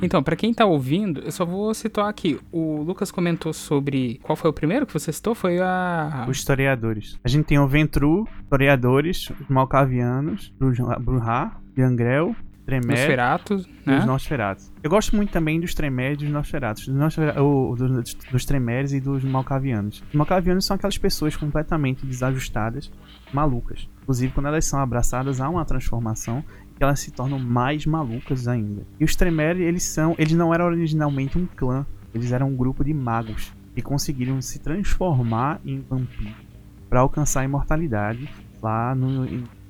[0.01, 2.37] Então, pra quem tá ouvindo, eu só vou citar aqui.
[2.51, 4.19] O Lucas comentou sobre.
[4.21, 5.33] Qual foi o primeiro que você citou?
[5.33, 6.25] Foi a.
[6.29, 7.17] Os historiadores.
[7.23, 11.57] A gente tem o Ventru, historiadores, os Malcavianos, Bruja- Bruhá,
[12.65, 14.05] Gangrel, Tremere Nosferatu, e os né?
[14.05, 14.71] Nosferatos.
[14.81, 16.87] Eu gosto muito também dos Tremere e dos Nosferatos.
[16.87, 20.03] Dos, Nosfera- o- dos, dos Tremeres e dos Malcavianos.
[20.09, 22.91] Os Malcavianos são aquelas pessoas completamente desajustadas,
[23.33, 23.87] malucas.
[24.01, 26.43] Inclusive, quando elas são abraçadas, há uma transformação
[26.75, 28.85] que elas se tornam mais malucas ainda.
[28.99, 30.15] E os Tremere, eles são.
[30.17, 31.85] Eles não eram originalmente um clã.
[32.13, 36.33] Eles eram um grupo de magos que conseguiram se transformar em vampiros
[36.89, 38.29] para alcançar a imortalidade
[38.61, 39.25] lá no,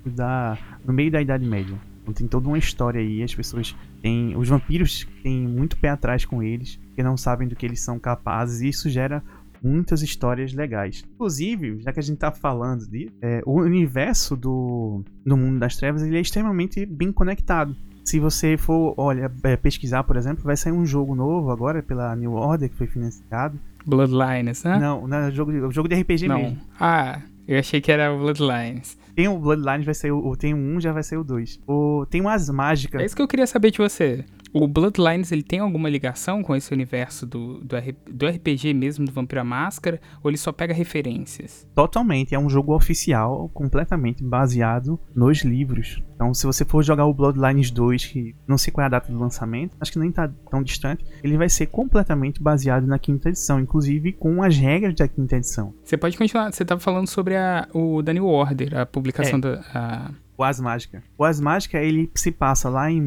[0.05, 1.75] da, no meio da Idade Média.
[2.03, 4.35] Então tem toda uma história aí, as pessoas têm.
[4.35, 7.97] Os vampiros têm muito pé atrás com eles, porque não sabem do que eles são
[7.97, 9.23] capazes, e isso gera
[9.63, 11.03] muitas histórias legais.
[11.15, 13.09] Inclusive, já que a gente tá falando de.
[13.21, 17.75] é, o universo do, do mundo das trevas ele é extremamente bem conectado.
[18.03, 22.13] Se você for, olha, é, pesquisar, por exemplo, vai sair um jogo novo agora pela
[22.17, 23.57] New Order, que foi financiado.
[23.85, 24.77] Bloodlines, né?
[24.77, 26.37] Não, não, é jogo de, jogo de RPG Não.
[26.37, 26.61] mesmo.
[26.77, 28.97] Ah, eu achei que era o Bloodlines.
[29.15, 31.61] Tem o Bloodlines, vai sair o, tem 1, já vai sair o 2.
[31.67, 33.01] O, tem umas mágicas.
[33.01, 34.25] É isso que eu queria saber de você.
[34.53, 37.75] O Bloodlines, ele tem alguma ligação com esse universo do, do,
[38.11, 39.99] do RPG mesmo, do Vampiro à Máscara?
[40.23, 41.67] Ou ele só pega referências?
[41.73, 46.01] Totalmente, é um jogo oficial, completamente baseado nos livros.
[46.15, 49.11] Então, se você for jogar o Bloodlines 2, que não sei qual é a data
[49.11, 53.29] do lançamento, acho que nem tá tão distante, ele vai ser completamente baseado na quinta
[53.29, 55.73] edição, inclusive com as regras da quinta edição.
[55.83, 56.53] Você pode continuar.
[56.53, 59.41] Você tava falando sobre a, o New Order, a publicação É.
[59.41, 59.61] da.
[59.73, 61.03] a- O As Mágica.
[61.17, 62.99] O As Mágica, ele se passa lá em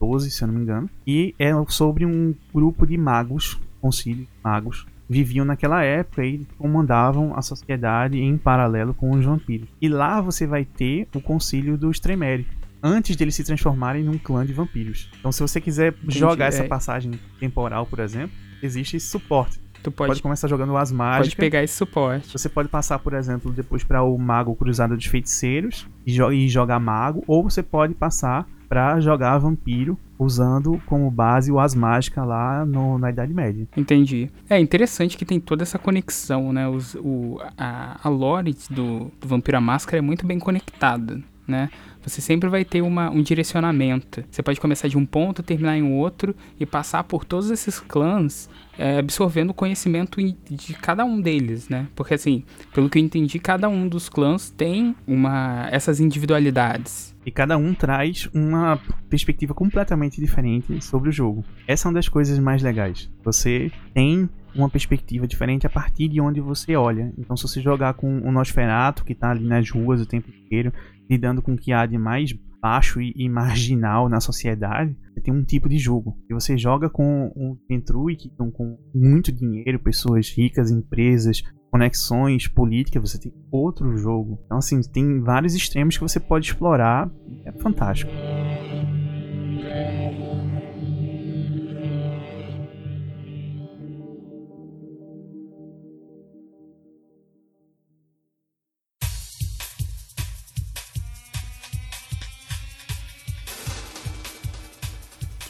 [0.00, 4.86] 1112, se eu não me engano, e é sobre um grupo de magos, concílio magos,
[5.08, 9.68] viviam naquela época e comandavam a sociedade em paralelo com os vampiros.
[9.80, 12.46] E lá você vai ter o concílio dos Tremere,
[12.82, 15.10] antes deles se transformarem num clã de vampiros.
[15.18, 16.68] Então, se você quiser jogar essa é.
[16.68, 18.30] passagem temporal, por exemplo,
[18.62, 19.58] existe esse suporte.
[19.82, 21.40] tu Pode, pode, começar jogando As pode Mágica.
[21.40, 22.30] pegar esse suporte.
[22.30, 26.48] Você pode passar, por exemplo, depois para o Mago Cruzado dos Feiticeiros e, jo- e
[26.48, 32.22] jogar Mago, ou você pode passar para jogar Vampiro usando como base o As Mágica
[32.24, 33.66] lá no- na Idade Média.
[33.76, 34.30] Entendi.
[34.48, 36.68] É interessante que tem toda essa conexão, né?
[36.68, 41.68] Os, o, a, a lore do, do Vampiro à Máscara é muito bem conectada, né?
[42.02, 44.24] Você sempre vai ter uma, um direcionamento.
[44.30, 48.48] Você pode começar de um ponto, terminar em outro e passar por todos esses clãs,
[48.78, 51.86] é, absorvendo o conhecimento de cada um deles, né?
[51.94, 57.14] Porque assim, pelo que eu entendi, cada um dos clãs tem uma essas individualidades.
[57.24, 61.44] E cada um traz uma perspectiva completamente diferente sobre o jogo.
[61.66, 63.10] Essa é uma das coisas mais legais.
[63.22, 67.12] Você tem uma perspectiva diferente a partir de onde você olha.
[67.18, 70.72] Então, se você jogar com o Nosferatu, que tá ali nas ruas o tempo inteiro,
[71.08, 75.34] lidando com o que há de mais baixo e, e marginal na sociedade, você tem
[75.34, 76.16] um tipo de jogo.
[76.28, 82.48] E você joga com o Ventrui, que estão com muito dinheiro, pessoas ricas, empresas, conexões
[82.48, 84.40] políticas, você tem outro jogo.
[84.44, 87.10] Então, assim, tem vários extremos que você pode explorar.
[87.44, 88.10] É fantástico.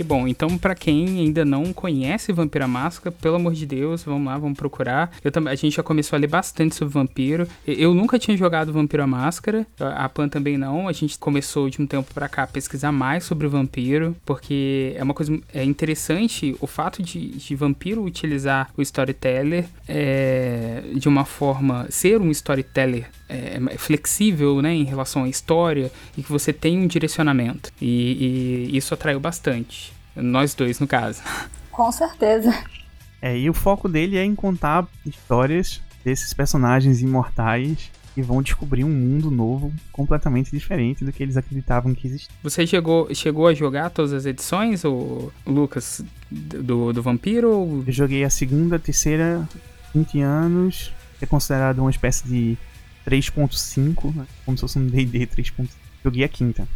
[0.00, 0.26] Que bom.
[0.26, 4.56] Então, pra quem ainda não conhece Vampira Máscara, pelo amor de Deus, vamos lá, vamos
[4.56, 5.10] procurar.
[5.22, 7.46] Eu também, a gente já começou a ler bastante sobre vampiro.
[7.66, 10.88] Eu nunca tinha jogado Vampiro à Máscara, a Pan também não.
[10.88, 15.02] A gente começou de um tempo pra cá a pesquisar mais sobre vampiro, porque é
[15.02, 21.26] uma coisa é interessante o fato de, de vampiro utilizar o storyteller é, de uma
[21.26, 26.78] forma ser um storyteller é, flexível, né, em relação à história e que você tem
[26.78, 27.72] um direcionamento.
[27.80, 29.92] E, e isso atraiu bastante.
[30.16, 31.22] Nós dois, no caso.
[31.70, 32.52] Com certeza.
[33.22, 38.82] É, e o foco dele é em contar histórias desses personagens imortais que vão descobrir
[38.82, 42.34] um mundo novo completamente diferente do que eles acreditavam que existia.
[42.42, 47.50] Você chegou, chegou a jogar todas as edições, o Lucas, do, do Vampiro?
[47.50, 47.84] Ou...
[47.86, 49.48] Eu joguei a segunda, a terceira,
[49.94, 52.58] 20 anos, é considerado uma espécie de
[53.06, 54.26] 3.5, né?
[54.44, 55.68] como se fosse um D&D 3.5.
[56.04, 56.66] Joguei a quinta.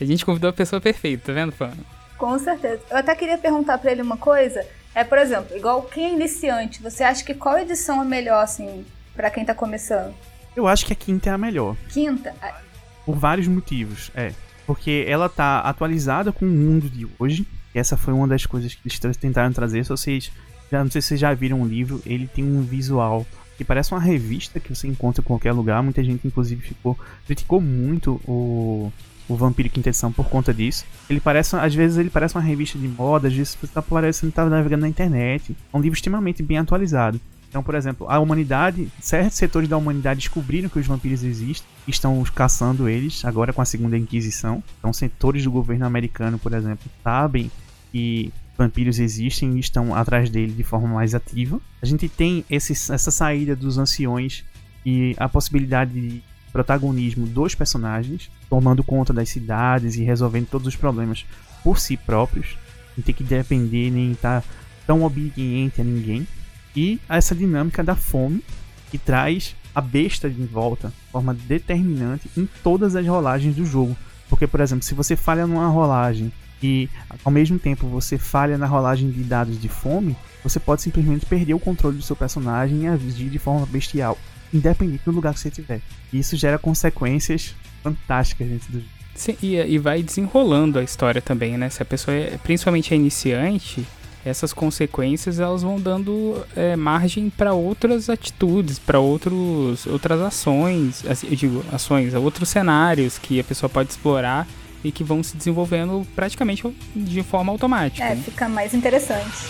[0.00, 1.72] A gente convidou a pessoa perfeita, tá vendo, Fã?
[2.16, 2.80] Com certeza.
[2.90, 4.64] Eu até queria perguntar pra ele uma coisa.
[4.94, 8.84] É, por exemplo, igual quem é iniciante, você acha que qual edição é melhor, assim,
[9.14, 10.14] pra quem tá começando?
[10.56, 11.76] Eu acho que a quinta é a melhor.
[11.90, 12.34] Quinta?
[12.42, 12.60] Ah,
[13.06, 14.32] Por vários motivos, é.
[14.66, 17.46] Porque ela tá atualizada com o mundo de hoje.
[17.74, 19.84] E essa foi uma das coisas que eles tentaram trazer.
[19.84, 20.32] Se vocês.
[20.70, 23.24] Já, não sei se vocês já viram o livro, ele tem um visual
[23.58, 25.82] que parece uma revista que você encontra em qualquer lugar.
[25.82, 26.96] Muita gente, inclusive, ficou.
[27.26, 28.90] criticou muito o.
[29.28, 30.86] O Vampiro Quinta Edição por conta disso.
[31.10, 34.32] Ele parece, às vezes, ele parece uma revista de moda, às vezes você tá parecendo
[34.32, 35.54] que tá navegando na internet.
[35.70, 37.20] É um livro extremamente bem atualizado.
[37.48, 41.90] Então, por exemplo, a humanidade, certos setores da humanidade descobriram que os vampiros existem e
[41.90, 44.62] estão caçando eles, agora com a segunda Inquisição.
[44.78, 47.50] Então, setores do governo americano, por exemplo, sabem
[47.92, 51.60] que vampiros existem e estão atrás dele de forma mais ativa.
[51.80, 54.44] A gente tem esse, essa saída dos anciões
[54.84, 60.76] e a possibilidade de protagonismo dos personagens, tomando conta das cidades e resolvendo todos os
[60.76, 61.24] problemas
[61.62, 62.58] por si próprios,
[62.96, 64.42] não ter que depender nem estar
[64.84, 66.26] tão obediente a ninguém.
[66.74, 68.42] E essa dinâmica da fome
[68.90, 73.96] que traz a besta de volta de forma determinante em todas as rolagens do jogo.
[74.28, 76.32] Porque, por exemplo, se você falha numa rolagem
[76.62, 76.88] e
[77.24, 81.54] ao mesmo tempo você falha na rolagem de dados de fome, você pode simplesmente perder
[81.54, 84.18] o controle do seu personagem e agir de forma bestial,
[84.52, 85.80] independente do lugar que você estiver.
[86.12, 88.90] E isso gera consequências fantásticas dentro do jogo.
[89.14, 91.68] Sim, e, e vai desenrolando a história também, né?
[91.68, 93.84] Se a pessoa, é, principalmente é iniciante,
[94.24, 101.36] essas consequências elas vão dando é, margem para outras atitudes, para outros outras ações, eu
[101.36, 104.46] digo ações, outros cenários que a pessoa pode explorar
[104.82, 106.62] e que vão se desenvolvendo praticamente
[106.94, 108.04] de forma automática.
[108.04, 108.22] é, né?
[108.22, 109.46] fica mais interessante.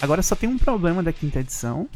[0.00, 1.88] Agora só tem um problema da quinta edição,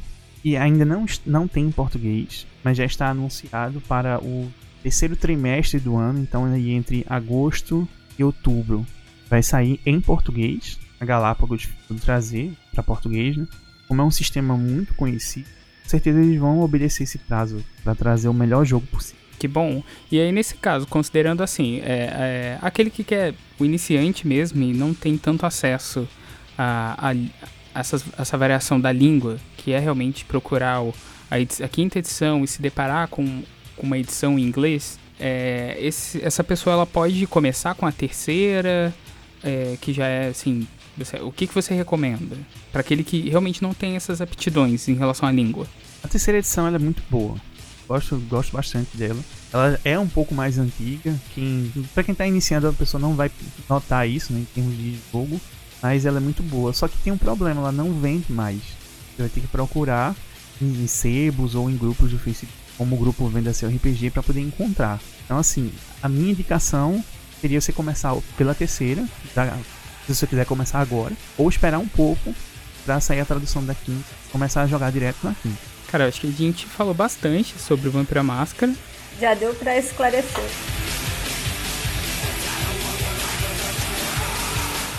[0.45, 4.51] e ainda não, não tem em português, mas já está anunciado para o
[4.83, 8.87] terceiro trimestre do ano, então aí entre agosto e outubro
[9.29, 10.79] vai sair em português.
[11.01, 13.47] A Galápagos vai trazer para português, né?
[13.87, 15.49] Como é um sistema muito conhecido,
[15.89, 19.19] certeza eles vão obedecer esse prazo para trazer o melhor jogo possível.
[19.39, 19.83] Que bom.
[20.11, 24.73] E aí, nesse caso, considerando assim, é, é, aquele que quer o iniciante mesmo e
[24.73, 26.09] não tem tanto acesso
[26.57, 27.13] a, a,
[27.75, 30.93] a essas- essa variação da língua, que é realmente procurar o-
[31.31, 33.43] a, a quinta edição e se deparar com,
[33.77, 38.93] com uma edição em inglês, é, esse- essa pessoa ela pode começar com a terceira,
[39.43, 40.67] é, que já é assim.
[40.97, 42.37] você- o que, que você recomenda?
[42.73, 45.67] Para aquele que realmente não tem essas aptidões em relação à língua.
[46.03, 47.37] A terceira edição é muito boa.
[47.89, 49.19] Gosto, gosto bastante dela.
[49.53, 51.15] Ela é um pouco mais antiga.
[51.35, 53.31] Quem, pra quem tá iniciando, a pessoa não vai
[53.69, 55.41] notar isso né, em termos de jogo.
[55.83, 56.73] Mas ela é muito boa.
[56.73, 58.59] Só que tem um problema, ela não vende mais.
[59.17, 60.15] Você vai ter que procurar
[60.61, 64.23] em, em sebos ou em grupos do Facebook, como o grupo Venda Seu RPG, para
[64.23, 65.01] poder encontrar.
[65.25, 65.71] Então, assim,
[66.03, 67.03] a minha indicação
[67.41, 69.57] seria você começar pela terceira, da-
[70.07, 72.35] se você quiser começar agora, ou esperar um pouco
[72.85, 75.59] para sair a tradução da quinta, começar a jogar direto na quinta.
[75.91, 78.73] Cara, eu acho que a gente falou bastante sobre o Vampira Máscara.
[79.21, 80.45] Já deu pra esclarecer.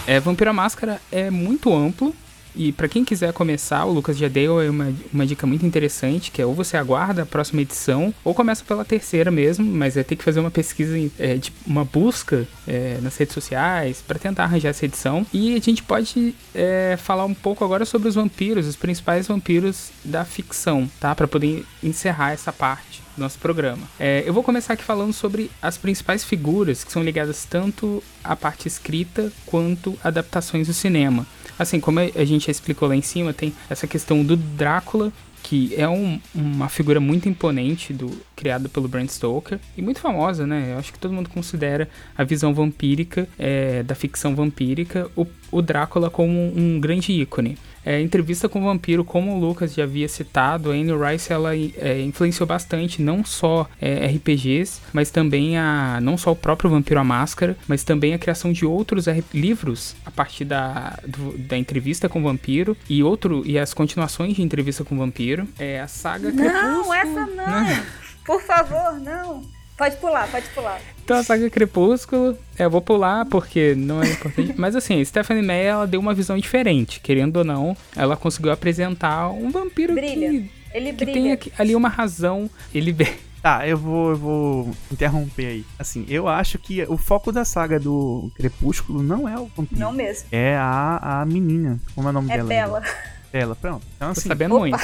[0.08, 2.16] É, Vampira Máscara é muito amplo.
[2.56, 6.32] E pra quem quiser começar, o Lucas já deu aí uma, uma dica muito interessante,
[6.32, 10.04] que é ou você aguarda a próxima edição, ou começa pela terceira mesmo, mas vai
[10.04, 14.44] ter que fazer uma pesquisa, é, de uma busca é, nas redes sociais pra tentar
[14.44, 15.26] arranjar essa edição.
[15.34, 19.92] E a gente pode é, falar um pouco agora sobre os vampiros, os principais vampiros
[20.04, 21.14] da ficção, tá?
[21.16, 23.88] Pra poder encerrar essa parte do nosso programa.
[24.00, 28.36] É, eu vou começar aqui falando sobre as principais figuras que são ligadas tanto à
[28.36, 31.26] parte escrita quanto adaptações do cinema.
[31.60, 35.12] Assim, como a gente já explicou lá em cima, tem essa questão do Drácula,
[35.44, 40.46] que é um- uma figura muito imponente do criado pelo Bram Stoker e muito famosa,
[40.48, 40.72] né?
[40.74, 45.62] Eu acho que todo mundo considera a visão vampírica é, da ficção vampírica o, o
[45.62, 47.58] Drácula como um grande ícone.
[47.92, 51.56] É, entrevista com o vampiro, como o Lucas já havia citado, a Anne Rice ela
[51.56, 57.00] é, influenciou bastante não só é, RPGs, mas também a não só o próprio Vampiro
[57.00, 61.58] à Máscara, mas também a criação de outros R- livros a partir da, do- da
[61.58, 65.48] entrevista com o vampiro e outro e as continuações de entrevista com o vampiro.
[65.58, 66.36] É a saga Não,
[66.84, 67.36] Crepúsculo, essa não.
[67.64, 67.86] né?
[68.24, 69.42] Por favor, não.
[69.80, 70.80] Pode pular, pode pular.
[71.04, 74.54] Então a saga Crepúsculo, é, eu vou pular porque não é importante.
[74.58, 77.00] Mas assim, Stephanie Meyer ela deu uma visão diferente.
[77.00, 80.30] Querendo ou não, ela conseguiu apresentar um vampiro Brilha.
[80.30, 81.38] que, Ele que brilha.
[81.38, 82.50] tem ali uma razão.
[82.76, 82.94] Ele.
[83.42, 85.66] Tá, eu vou, eu vou interromper aí.
[85.80, 89.80] Assim, eu acho que o foco da saga do Crepúsculo não é o vampiro.
[89.80, 90.28] Não mesmo.
[90.30, 91.80] É a, a menina.
[91.96, 92.50] Como é o nome É dela?
[92.50, 92.84] Bela.
[93.32, 93.86] Bela, pronto.
[93.96, 94.28] Então, Tô assim.
[94.28, 94.68] sabendo Opa.
[94.68, 94.78] muito.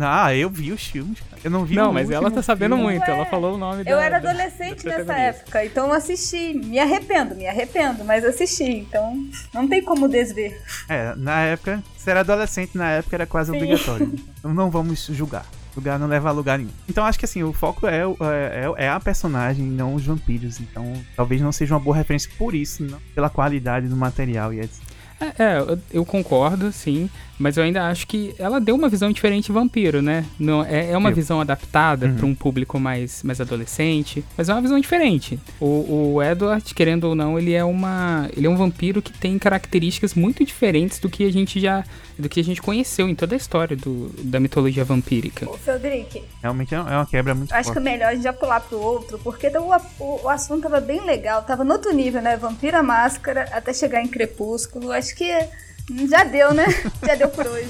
[0.00, 1.40] Ah, eu vi os filmes, cara.
[1.44, 2.92] Eu não vi Não, mas ela tá sabendo filme.
[2.92, 3.02] muito.
[3.08, 5.40] Ué, Ela falou o nome Eu da- era da- adolescente da nessa protagonista.
[5.42, 6.54] época, então eu assisti.
[6.54, 8.64] Me arrependo, me arrependo, mas assisti.
[8.64, 9.16] Então
[9.54, 10.60] não tem como desver.
[10.88, 13.56] É, na época, ser adolescente na época era quase Sim.
[13.56, 14.14] obrigatório.
[14.38, 15.46] Então não vamos julgar.
[15.74, 16.70] Julgar não leva a lugar nenhum.
[16.88, 18.16] Então acho que assim, o foco é, o-
[18.76, 20.58] é, é a personagem, não os vampiros.
[20.60, 24.60] Então talvez não seja uma boa referência por isso, não pela qualidade do material e
[24.60, 24.82] etc.
[25.20, 27.10] É, é, eu, eu concordo, sim.
[27.38, 30.24] Mas eu ainda acho que ela deu uma visão diferente de vampiro, né?
[30.38, 31.14] Não, é, é uma Eu.
[31.14, 32.14] visão adaptada Uhum.
[32.16, 35.38] para um público mais, mais adolescente, mas é uma visão diferente.
[35.60, 38.28] O, o Edward, querendo ou não, ele é uma.
[38.36, 41.84] Ele é um vampiro que tem características muito diferentes do que a gente já.
[42.18, 45.48] do que a gente conheceu em toda a história do, da mitologia vampírica.
[45.48, 47.84] Ô, Frederic, Realmente é uma quebra muito acho que é forte.
[47.84, 51.42] melhor a gente já pular pro outro, porque o, o, o assunto tava bem legal,
[51.42, 52.36] tava no outro nível, né?
[52.36, 54.90] Vampira Máscara até chegar em Crepúsculo.
[54.90, 55.30] Acho que
[56.08, 56.66] já deu, né?
[57.06, 57.68] já deu por hoje.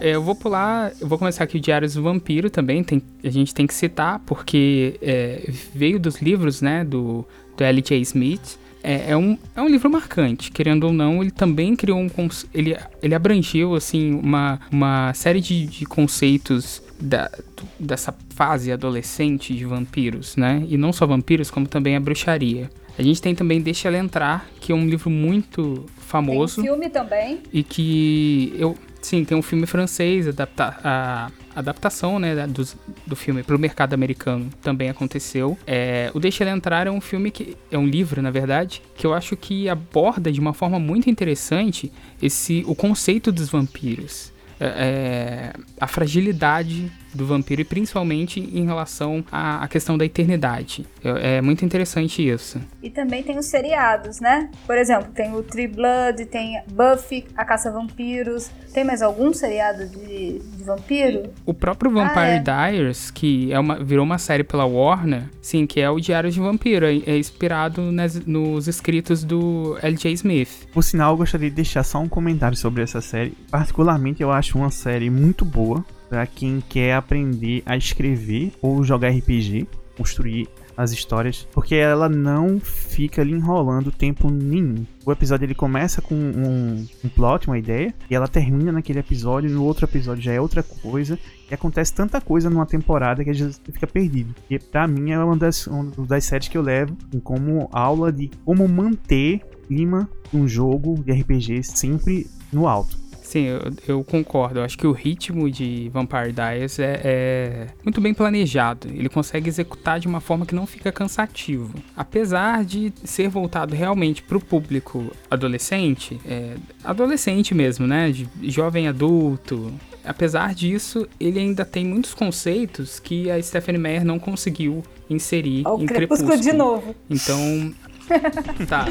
[0.00, 3.30] É, eu vou pular, eu vou começar aqui o Diários do Vampiro também, tem, a
[3.30, 8.00] gente tem que citar, porque é, veio dos livros, né, do, do L.J.
[8.02, 8.58] Smith.
[8.82, 12.08] É, é um, é um livro marcante, querendo ou não, ele também criou um...
[12.54, 17.30] Ele, ele abrangeu, assim, uma, uma série de, de conceitos da,
[17.78, 20.64] dessa fase adolescente de vampiros, né?
[20.68, 22.70] E não só vampiros, como também a bruxaria.
[22.98, 26.74] A gente tem também Deixa Ela Entrar, que é um livro muito famoso Tem um
[26.74, 27.40] filme também.
[27.52, 32.76] e que eu sim tem um filme francês adapta, a adaptação né dos-
[33.06, 35.58] do, filme para o mercado americano também aconteceu.
[35.66, 39.06] É, o Deixa Ela Entrar é um filme que é um livro na verdade que
[39.06, 41.90] eu acho que aborda de uma forma muito interessante
[42.22, 44.32] esse o conceito dos vampiros.
[44.60, 50.86] É, é, a fragilidade do vampiro e principalmente em relação à, à questão da eternidade
[51.04, 54.50] é, é muito interessante isso E também tem os seriados, né?
[54.66, 58.50] Por exemplo, tem o Tree Blood, tem Buffy, A Caça a Vampiros.
[58.72, 61.30] Tem mais algum seriado de, de vampiro?
[61.44, 65.80] O próprio Vampire Ah, Diaries, que é uma, virou uma série pela Warner, sim, que
[65.80, 70.12] é o Diário de Vampiro, é, é inspirado nas- nos escritos do L.J.
[70.12, 70.68] Smith.
[70.72, 73.32] Por sinal, eu gostaria de deixar só um comentário sobre essa série.
[73.50, 79.10] Particularmente, eu acho uma série muito boa para quem quer aprender a escrever ou jogar
[79.10, 80.48] RPG, construir
[80.78, 84.86] as histórias, porque ela não fica ali enrolando tempo nenhum.
[85.04, 89.50] O episódio ele começa com um, um plot, uma ideia, e ela termina naquele episódio,
[89.50, 91.18] no outro episódio já é outra coisa,
[91.50, 94.32] e acontece tanta coisa numa temporada que a gente fica perdido.
[94.48, 98.30] E pra mim é uma das, uma das séries que eu levo como aula de
[98.44, 103.07] como manter clima de um jogo de RPG sempre no alto.
[103.28, 104.58] Sim, eu, eu concordo.
[104.58, 108.88] Eu acho que o ritmo de Vampire Diaries é, é muito bem planejado.
[108.88, 111.74] Ele consegue executar de uma forma que não fica cansativo.
[111.94, 118.10] Apesar de ser voltado realmente para o público adolescente, é, adolescente mesmo, né?
[118.10, 119.74] De jovem adulto.
[120.02, 125.76] Apesar disso, ele ainda tem muitos conceitos que a Stephanie Meyer não conseguiu inserir Ó,
[125.76, 126.50] o em Crepúsculo Crepúsculo.
[126.50, 126.96] de novo.
[127.10, 127.74] Então,
[128.66, 128.86] tá.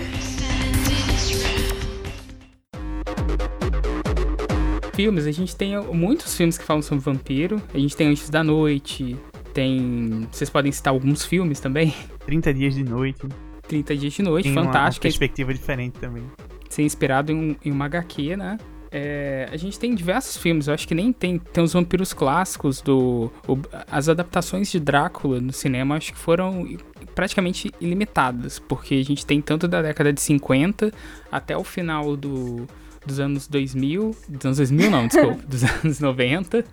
[4.98, 7.62] Filmes, a gente tem muitos filmes que falam sobre vampiro.
[7.72, 9.16] A gente tem Antes da Noite,
[9.54, 10.28] tem.
[10.32, 11.94] Vocês podem citar alguns filmes também.
[12.26, 13.20] 30 dias de noite.
[13.68, 15.04] 30 Dias de Noite, Tem fantástico.
[15.06, 16.24] Uma perspectiva diferente também.
[16.70, 18.58] ser inspirado em, um- em uma HQ, né?
[18.92, 21.38] É, a gente tem diversos filmes, eu acho que nem tem.
[21.38, 23.32] Tem os vampiros clássicos do.
[23.48, 23.60] o-
[23.92, 26.68] as adaptações de Drácula no cinema, acho que foram
[27.14, 30.92] praticamente ilimitadas, porque a gente tem tanto da década de 50
[31.32, 32.66] até o final do,
[33.08, 34.16] dos anos 2000.
[34.30, 36.64] Dos anos 2000, não, desculpa, dos anos 90.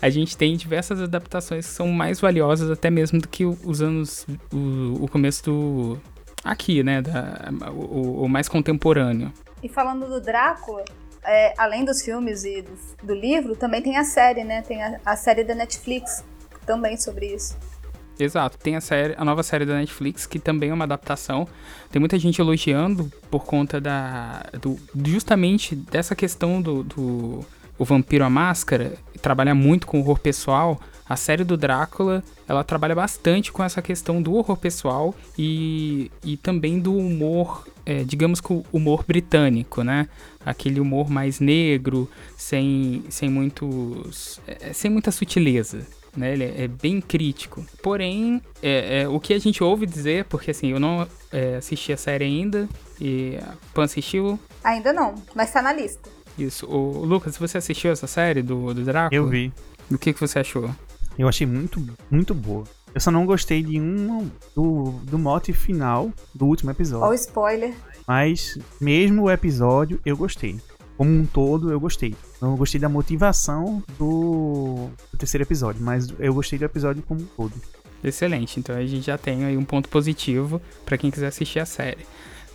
[0.00, 4.26] a gente tem diversas adaptações que são mais valiosas até mesmo do que os anos.
[4.52, 6.00] o, o começo do.
[6.44, 7.02] Aqui, né?
[7.02, 9.32] Da, o, o mais contemporâneo.
[9.62, 10.84] E falando do Drácula,
[11.24, 14.60] é, além dos filmes e dos- do, livro, também tem a série, né?
[14.62, 16.24] Tem a, a série da Netflix
[16.66, 17.56] também sobre isso.
[18.18, 21.46] Exato, tem a série, a nova série da Netflix, que também é uma adaptação.
[21.90, 24.44] Tem muita gente elogiando por conta da.
[24.60, 27.44] Do, justamente dessa questão do, do
[27.78, 30.80] o vampiro à máscara, trabalha muito com horror pessoal.
[31.08, 36.36] A série do Drácula, ela trabalha bastante com essa questão do horror pessoal e, e
[36.36, 40.08] também do humor, é, digamos que o humor britânico, né?
[40.46, 44.40] Aquele humor mais negro, sem, sem muitos.
[44.46, 45.86] é, sem muita sutileza
[46.16, 46.32] né?
[46.32, 47.64] Ele é bem crítico.
[47.82, 51.92] Porém, é, é, o que a gente ouve dizer, porque assim, eu não é, assisti
[51.92, 52.68] a série ainda,
[53.00, 54.38] e a Pan assistiu.
[54.62, 56.08] Ainda não, mas tá na lista.
[56.38, 56.66] Isso.
[56.66, 59.14] O Lucas, você assistiu essa série do, do Drácula?
[59.14, 59.52] Eu vi.
[59.90, 60.70] O que, que você achou?
[61.18, 62.64] Eu achei muito, muito boa.
[62.94, 67.14] Eu só não gostei de um do, do mote final do último Ó o episódio.
[67.14, 67.74] spoiler.
[68.06, 70.58] Mas mesmo o episódio eu gostei.
[70.96, 72.14] Como um todo eu gostei.
[72.42, 77.24] Não gostei da motivação do, do terceiro episódio, mas eu gostei do episódio como um
[77.24, 77.52] todo.
[78.02, 78.58] Excelente.
[78.58, 82.04] Então a gente já tem aí um ponto positivo para quem quiser assistir a série.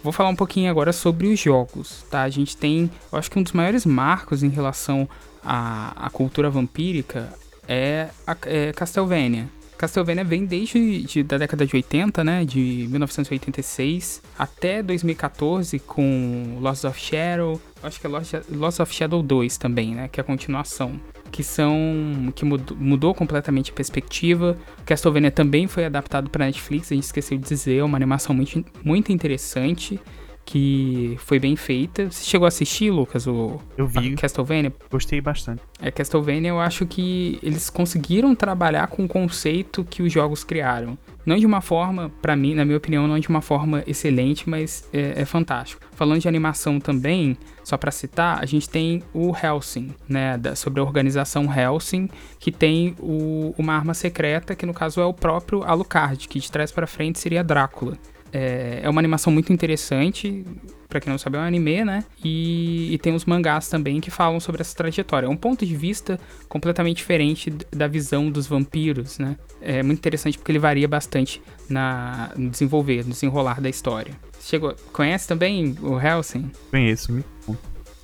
[0.03, 2.23] Vou falar um pouquinho agora sobre os jogos, tá?
[2.23, 5.07] A gente tem, eu acho que um dos maiores marcos em relação
[5.41, 7.33] à, à cultura vampírica
[7.65, 9.47] é, a, é Castlevania.
[9.78, 16.84] Castlevania vem desde de, da década de 80, né, de 1986 até 2014 com Lost
[16.84, 20.23] of Shadow, acho que é Lost, Lost of Shadow 2 também, né, que é a
[20.23, 20.99] continuação,
[21.32, 24.57] que são que mudou, mudou completamente a perspectiva.
[24.86, 28.65] Castlevania também foi adaptado para Netflix, a gente esqueceu de dizer, é uma animação muito,
[28.84, 29.99] muito interessante
[30.48, 32.10] que foi bem feita.
[32.10, 34.16] Você chegou a assistir, Lucas, o Eu vi.
[34.16, 34.74] Castlevania?
[34.89, 35.62] Gostei bastante.
[35.82, 40.98] É, Castlevania eu acho que eles conseguiram trabalhar com o conceito que os jogos criaram.
[41.26, 44.88] Não de uma forma, pra mim, na minha opinião, não de uma forma excelente, mas
[44.93, 45.82] é, é fantástico.
[45.91, 50.80] Falando de animação também, só pra citar, a gente tem o Helsing, né, da- sobre
[50.80, 52.08] a organização Helsing,
[52.39, 56.50] que tem o- uma arma secreta, que no caso é o próprio Alucard, que de
[56.50, 57.98] trás pra frente seria Drácula.
[58.32, 60.45] É, é uma animação muito interessante,
[60.88, 62.03] Pra quem não sabe é um anime, né?
[62.23, 65.28] E, e tem os mangás também que falam sobre essa trajetória.
[65.28, 66.17] É um ponto de vista
[66.47, 69.36] completamente diferente da visão dos vampiros, né?
[69.61, 74.13] É muito interessante porque ele varia bastante na, no desenvolver, no desenrolar da história.
[74.39, 76.49] Chegou, conhece também o Helsing?
[76.71, 77.55] Conheço, muito bom.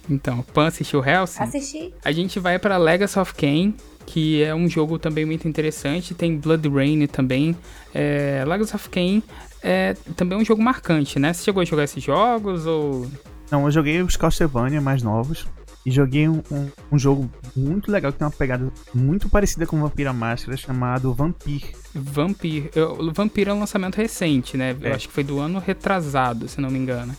[0.09, 1.41] Então, Pan assistiu o Helsing?
[1.41, 1.93] Assisti.
[2.03, 3.74] A gente vai pra Legacy of Kain,
[4.05, 6.13] que é um jogo também muito interessante.
[6.13, 7.55] Tem Blood Rain também.
[7.93, 9.24] É, Legacy of Kain
[9.64, 11.34] é também um jogo marcante, né?
[11.34, 13.07] Você chegou a jogar esses jogos ou
[13.51, 15.45] Não, eu joguei os Castlevania mais novos.
[15.86, 19.78] E joguei um, um, um jogo muito legal que tem uma pegada muito parecida com
[19.82, 21.61] Vampira Máscara, chamado Vampir.
[21.93, 22.70] Vampir?
[22.74, 24.74] Eu, o Vampir é um lançamento recente, né?
[24.80, 24.93] Eu É.
[24.95, 27.14] acho que foi do ano retrasado, se não me engano.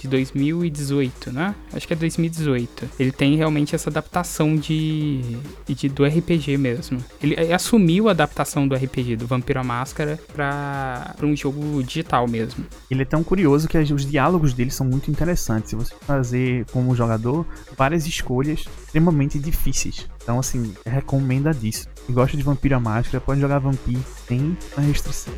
[0.00, 1.54] De 2018, né?
[1.74, 2.88] Acho que é 2018.
[2.98, 5.20] Ele tem realmente essa adaptação de,
[5.68, 7.04] de do RPG mesmo.
[7.22, 12.26] Ele, ele assumiu a adaptação do RPG, do Vampiro à Máscara, pra um jogo digital
[12.26, 12.64] mesmo.
[12.90, 15.74] Ele é tão curioso que os diálogos dele são muito interessantes.
[15.74, 17.46] Você fazer, como jogador,
[17.76, 20.08] várias escolhas extremamente difíceis.
[20.22, 21.86] Então, assim, recomenda disso.
[22.06, 25.34] Quem gosta de Vampira Máscara pode jogar Vampir sem a restrição.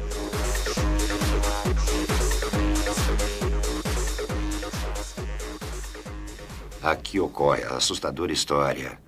[6.82, 8.98] Aqui ocorre a assustadora história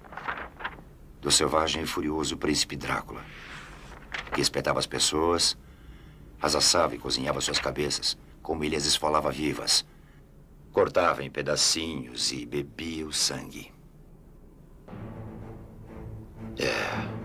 [1.20, 3.24] do selvagem e furioso príncipe Drácula,
[4.32, 5.56] que espetava as pessoas,
[6.40, 9.84] as assava e cozinhava suas cabeças, como ele as esfolava vivas,
[10.70, 13.72] cortava em pedacinhos e bebia o sangue.
[16.56, 17.24] É.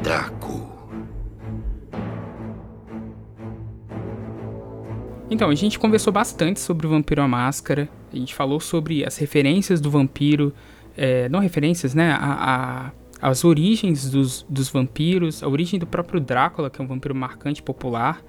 [0.00, 0.79] Draco.
[5.30, 7.88] Então, a gente conversou bastante sobre o Vampiro à Máscara.
[8.12, 10.52] A gente falou sobre as referências do vampiro.
[10.96, 12.10] é, não referências, né?
[12.12, 16.86] A, a- as origens dos, dos vampiros, a origem do próprio Drácula, que é um
[16.86, 18.22] vampiro marcante popular.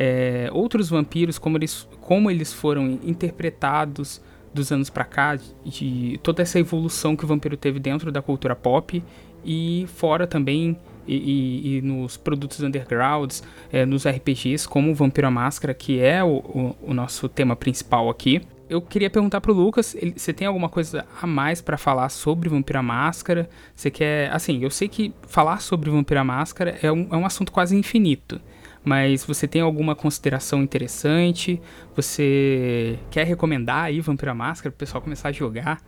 [0.00, 4.22] é, outros vampiros, como eles, como eles foram interpretados
[4.54, 5.36] dos anos pra cá,
[5.66, 9.02] de toda essa evolução que o vampiro teve dentro da cultura pop
[9.44, 10.78] e fora também
[11.08, 13.42] e, e- e nos produtos undergrounds,
[13.72, 17.56] é, nos RPGs, como o Vampiro à Máscara, que é o, o- o nosso tema
[17.56, 18.42] principal aqui.
[18.70, 22.50] Eu queria perguntar pro Lucas, ele- você tem alguma coisa a mais pra falar sobre
[22.50, 23.48] Vampiro à Máscara?
[23.74, 27.24] Você quer, assim, eu sei que falar sobre Vampiro à Máscara é um, é um
[27.24, 28.38] assunto quase infinito.
[28.84, 31.60] Mas você tem alguma consideração interessante?
[31.96, 35.80] Você quer recomendar aí Vampiro à Máscara pro pessoal começar a jogar?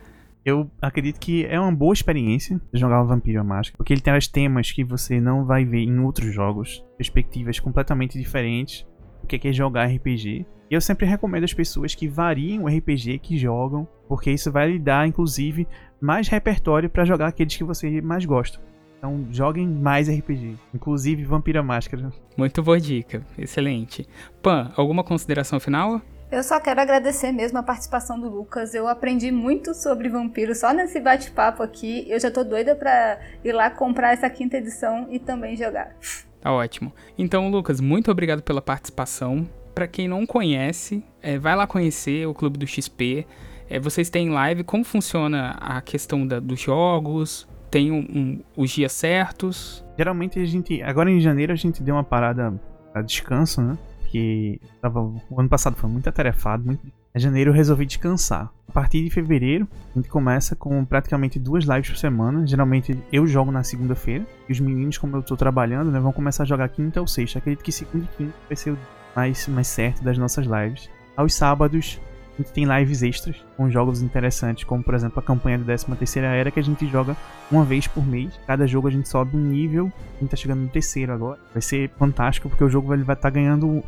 [0.43, 4.71] Eu acredito que é uma boa experiência jogar o Vampiro Máscara, porque ele traz temas
[4.71, 8.87] que você não vai ver em outros jogos, perspectivas completamente diferentes
[9.21, 10.45] do que é jogar RPG.
[10.69, 14.71] E eu sempre recomendo às pessoas que variem o RPG que jogam, porque isso vai
[14.71, 15.67] lhe dar, inclusive,
[16.01, 18.59] mais repertório para jogar aqueles que você mais gosta.
[18.97, 22.11] Então joguem mais RPG, inclusive Vampira Máscara.
[22.35, 24.07] Muito boa dica, excelente.
[24.41, 26.01] Pan, alguma consideração final?
[26.31, 28.73] Eu só quero agradecer mesmo a participação do Lucas.
[28.73, 32.05] Eu aprendi muito sobre vampiro só nesse bate-papo aqui.
[32.07, 35.93] Eu já tô doida pra ir lá comprar essa quinta edição e também jogar.
[36.39, 36.93] Tá ótimo.
[37.17, 39.45] Então, Lucas, muito obrigado pela participação.
[39.75, 43.27] Para quem não conhece, é, vai lá conhecer o Clube do XP.
[43.69, 47.45] É, vocês têm live, como funciona a questão da, dos jogos?
[47.69, 49.83] Tem um, um, os dias certos?
[49.97, 50.81] Geralmente a gente.
[50.81, 52.57] Agora em janeiro a gente deu uma parada
[52.93, 53.77] a descanso, né?
[54.11, 56.85] Porque tava, o ano passado foi muito atarefado, muito...
[57.15, 58.49] Em janeiro eu resolvi descansar.
[58.67, 62.47] A partir de fevereiro, a gente começa com praticamente duas lives por semana.
[62.47, 64.25] Geralmente eu jogo na segunda-feira.
[64.47, 67.39] E os meninos, como eu tô trabalhando, né, vão começar a jogar quinta ou sexta.
[67.39, 68.77] Acredito que segunda e quinta vai ser o
[69.13, 70.89] mais, mais certo das nossas lives.
[71.17, 71.99] Aos sábados,
[72.37, 76.19] a gente tem lives extras com jogos interessantes, como por exemplo a campanha da 13
[76.19, 77.15] Era, que a gente joga
[77.51, 78.39] uma vez por mês.
[78.47, 81.39] Cada jogo a gente sobe um nível, a gente tá chegando no terceiro agora.
[81.53, 83.83] Vai ser fantástico, porque o jogo vai estar tá ganhando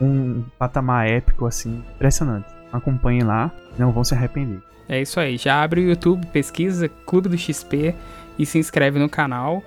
[0.00, 2.48] um patamar épico, assim, impressionante.
[2.72, 4.60] Acompanhem lá, não vão se arrepender.
[4.88, 7.94] É isso aí, já abre o YouTube, pesquisa Clube do XP
[8.38, 9.62] e se inscreve no canal.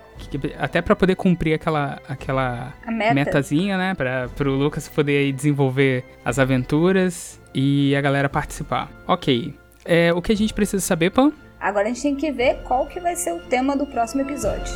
[0.59, 3.13] Até para poder cumprir aquela, aquela meta.
[3.13, 3.95] metazinha, né?
[3.95, 8.87] Para o Lucas poder desenvolver as aventuras e a galera participar.
[9.07, 9.51] Ok.
[9.83, 11.33] É, o que a gente precisa saber, Pan?
[11.59, 14.75] Agora a gente tem que ver qual que vai ser o tema do próximo episódio.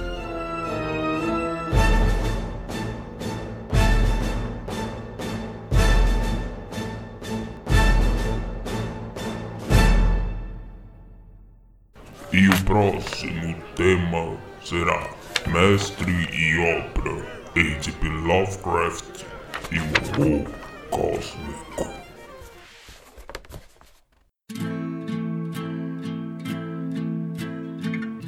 [12.33, 15.07] E o próximo tema será
[15.45, 17.23] Mestre e Obra,
[17.55, 18.07] H.P.
[18.07, 19.23] Lovecraft
[19.71, 20.49] e o horror
[20.89, 22.00] cósmico.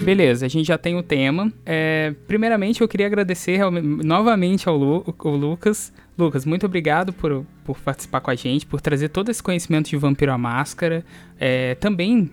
[0.03, 1.51] Beleza, a gente já tem o tema.
[1.65, 5.93] É, primeiramente, eu queria agradecer novamente ao, Lu, ao, Lucas.
[6.17, 9.95] Lucas, muito obrigado por, por participar com a gente, por trazer todo esse conhecimento de
[9.95, 11.05] Vampiro à Máscara.
[11.39, 12.29] É, também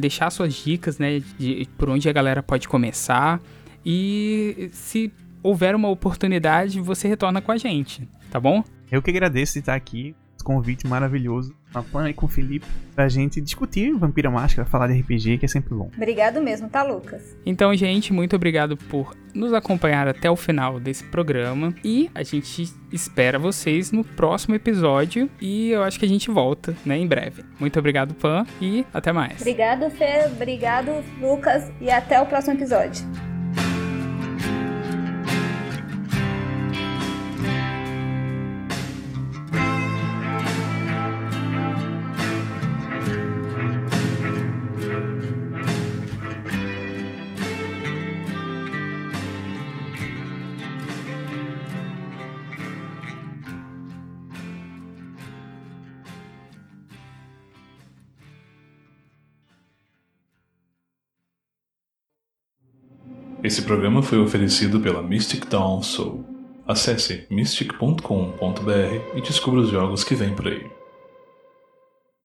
[0.00, 3.40] deixar suas dicas, né, de por onde a galera pode começar.
[3.86, 5.12] E se
[5.42, 8.64] houver uma oportunidade, você retorna com a gente, tá bom?
[8.90, 13.08] Eu que agradeço de estar aqui convite maravilhoso na Pan e com o Felipe pra
[13.08, 15.90] gente discutir Vampira Máscara, falar de RPG, que é sempre bom.
[15.96, 17.36] Obrigado mesmo, tá, Lucas?
[17.44, 22.72] Então, gente, muito obrigado por nos acompanhar até o final desse programa e a gente
[22.92, 27.44] espera vocês no próximo episódio e eu acho que a gente volta, né, em breve.
[27.58, 29.40] Muito obrigado, Pan, e até mais.
[29.40, 33.33] Obrigado, Fê, obrigado, Lucas, e até o próximo episódio.
[63.44, 66.24] Esse programa foi oferecido pela Mystic Dawn Soul.
[66.66, 68.00] Acesse mystic.com.br
[69.14, 70.66] e descubra os jogos que vêm por aí.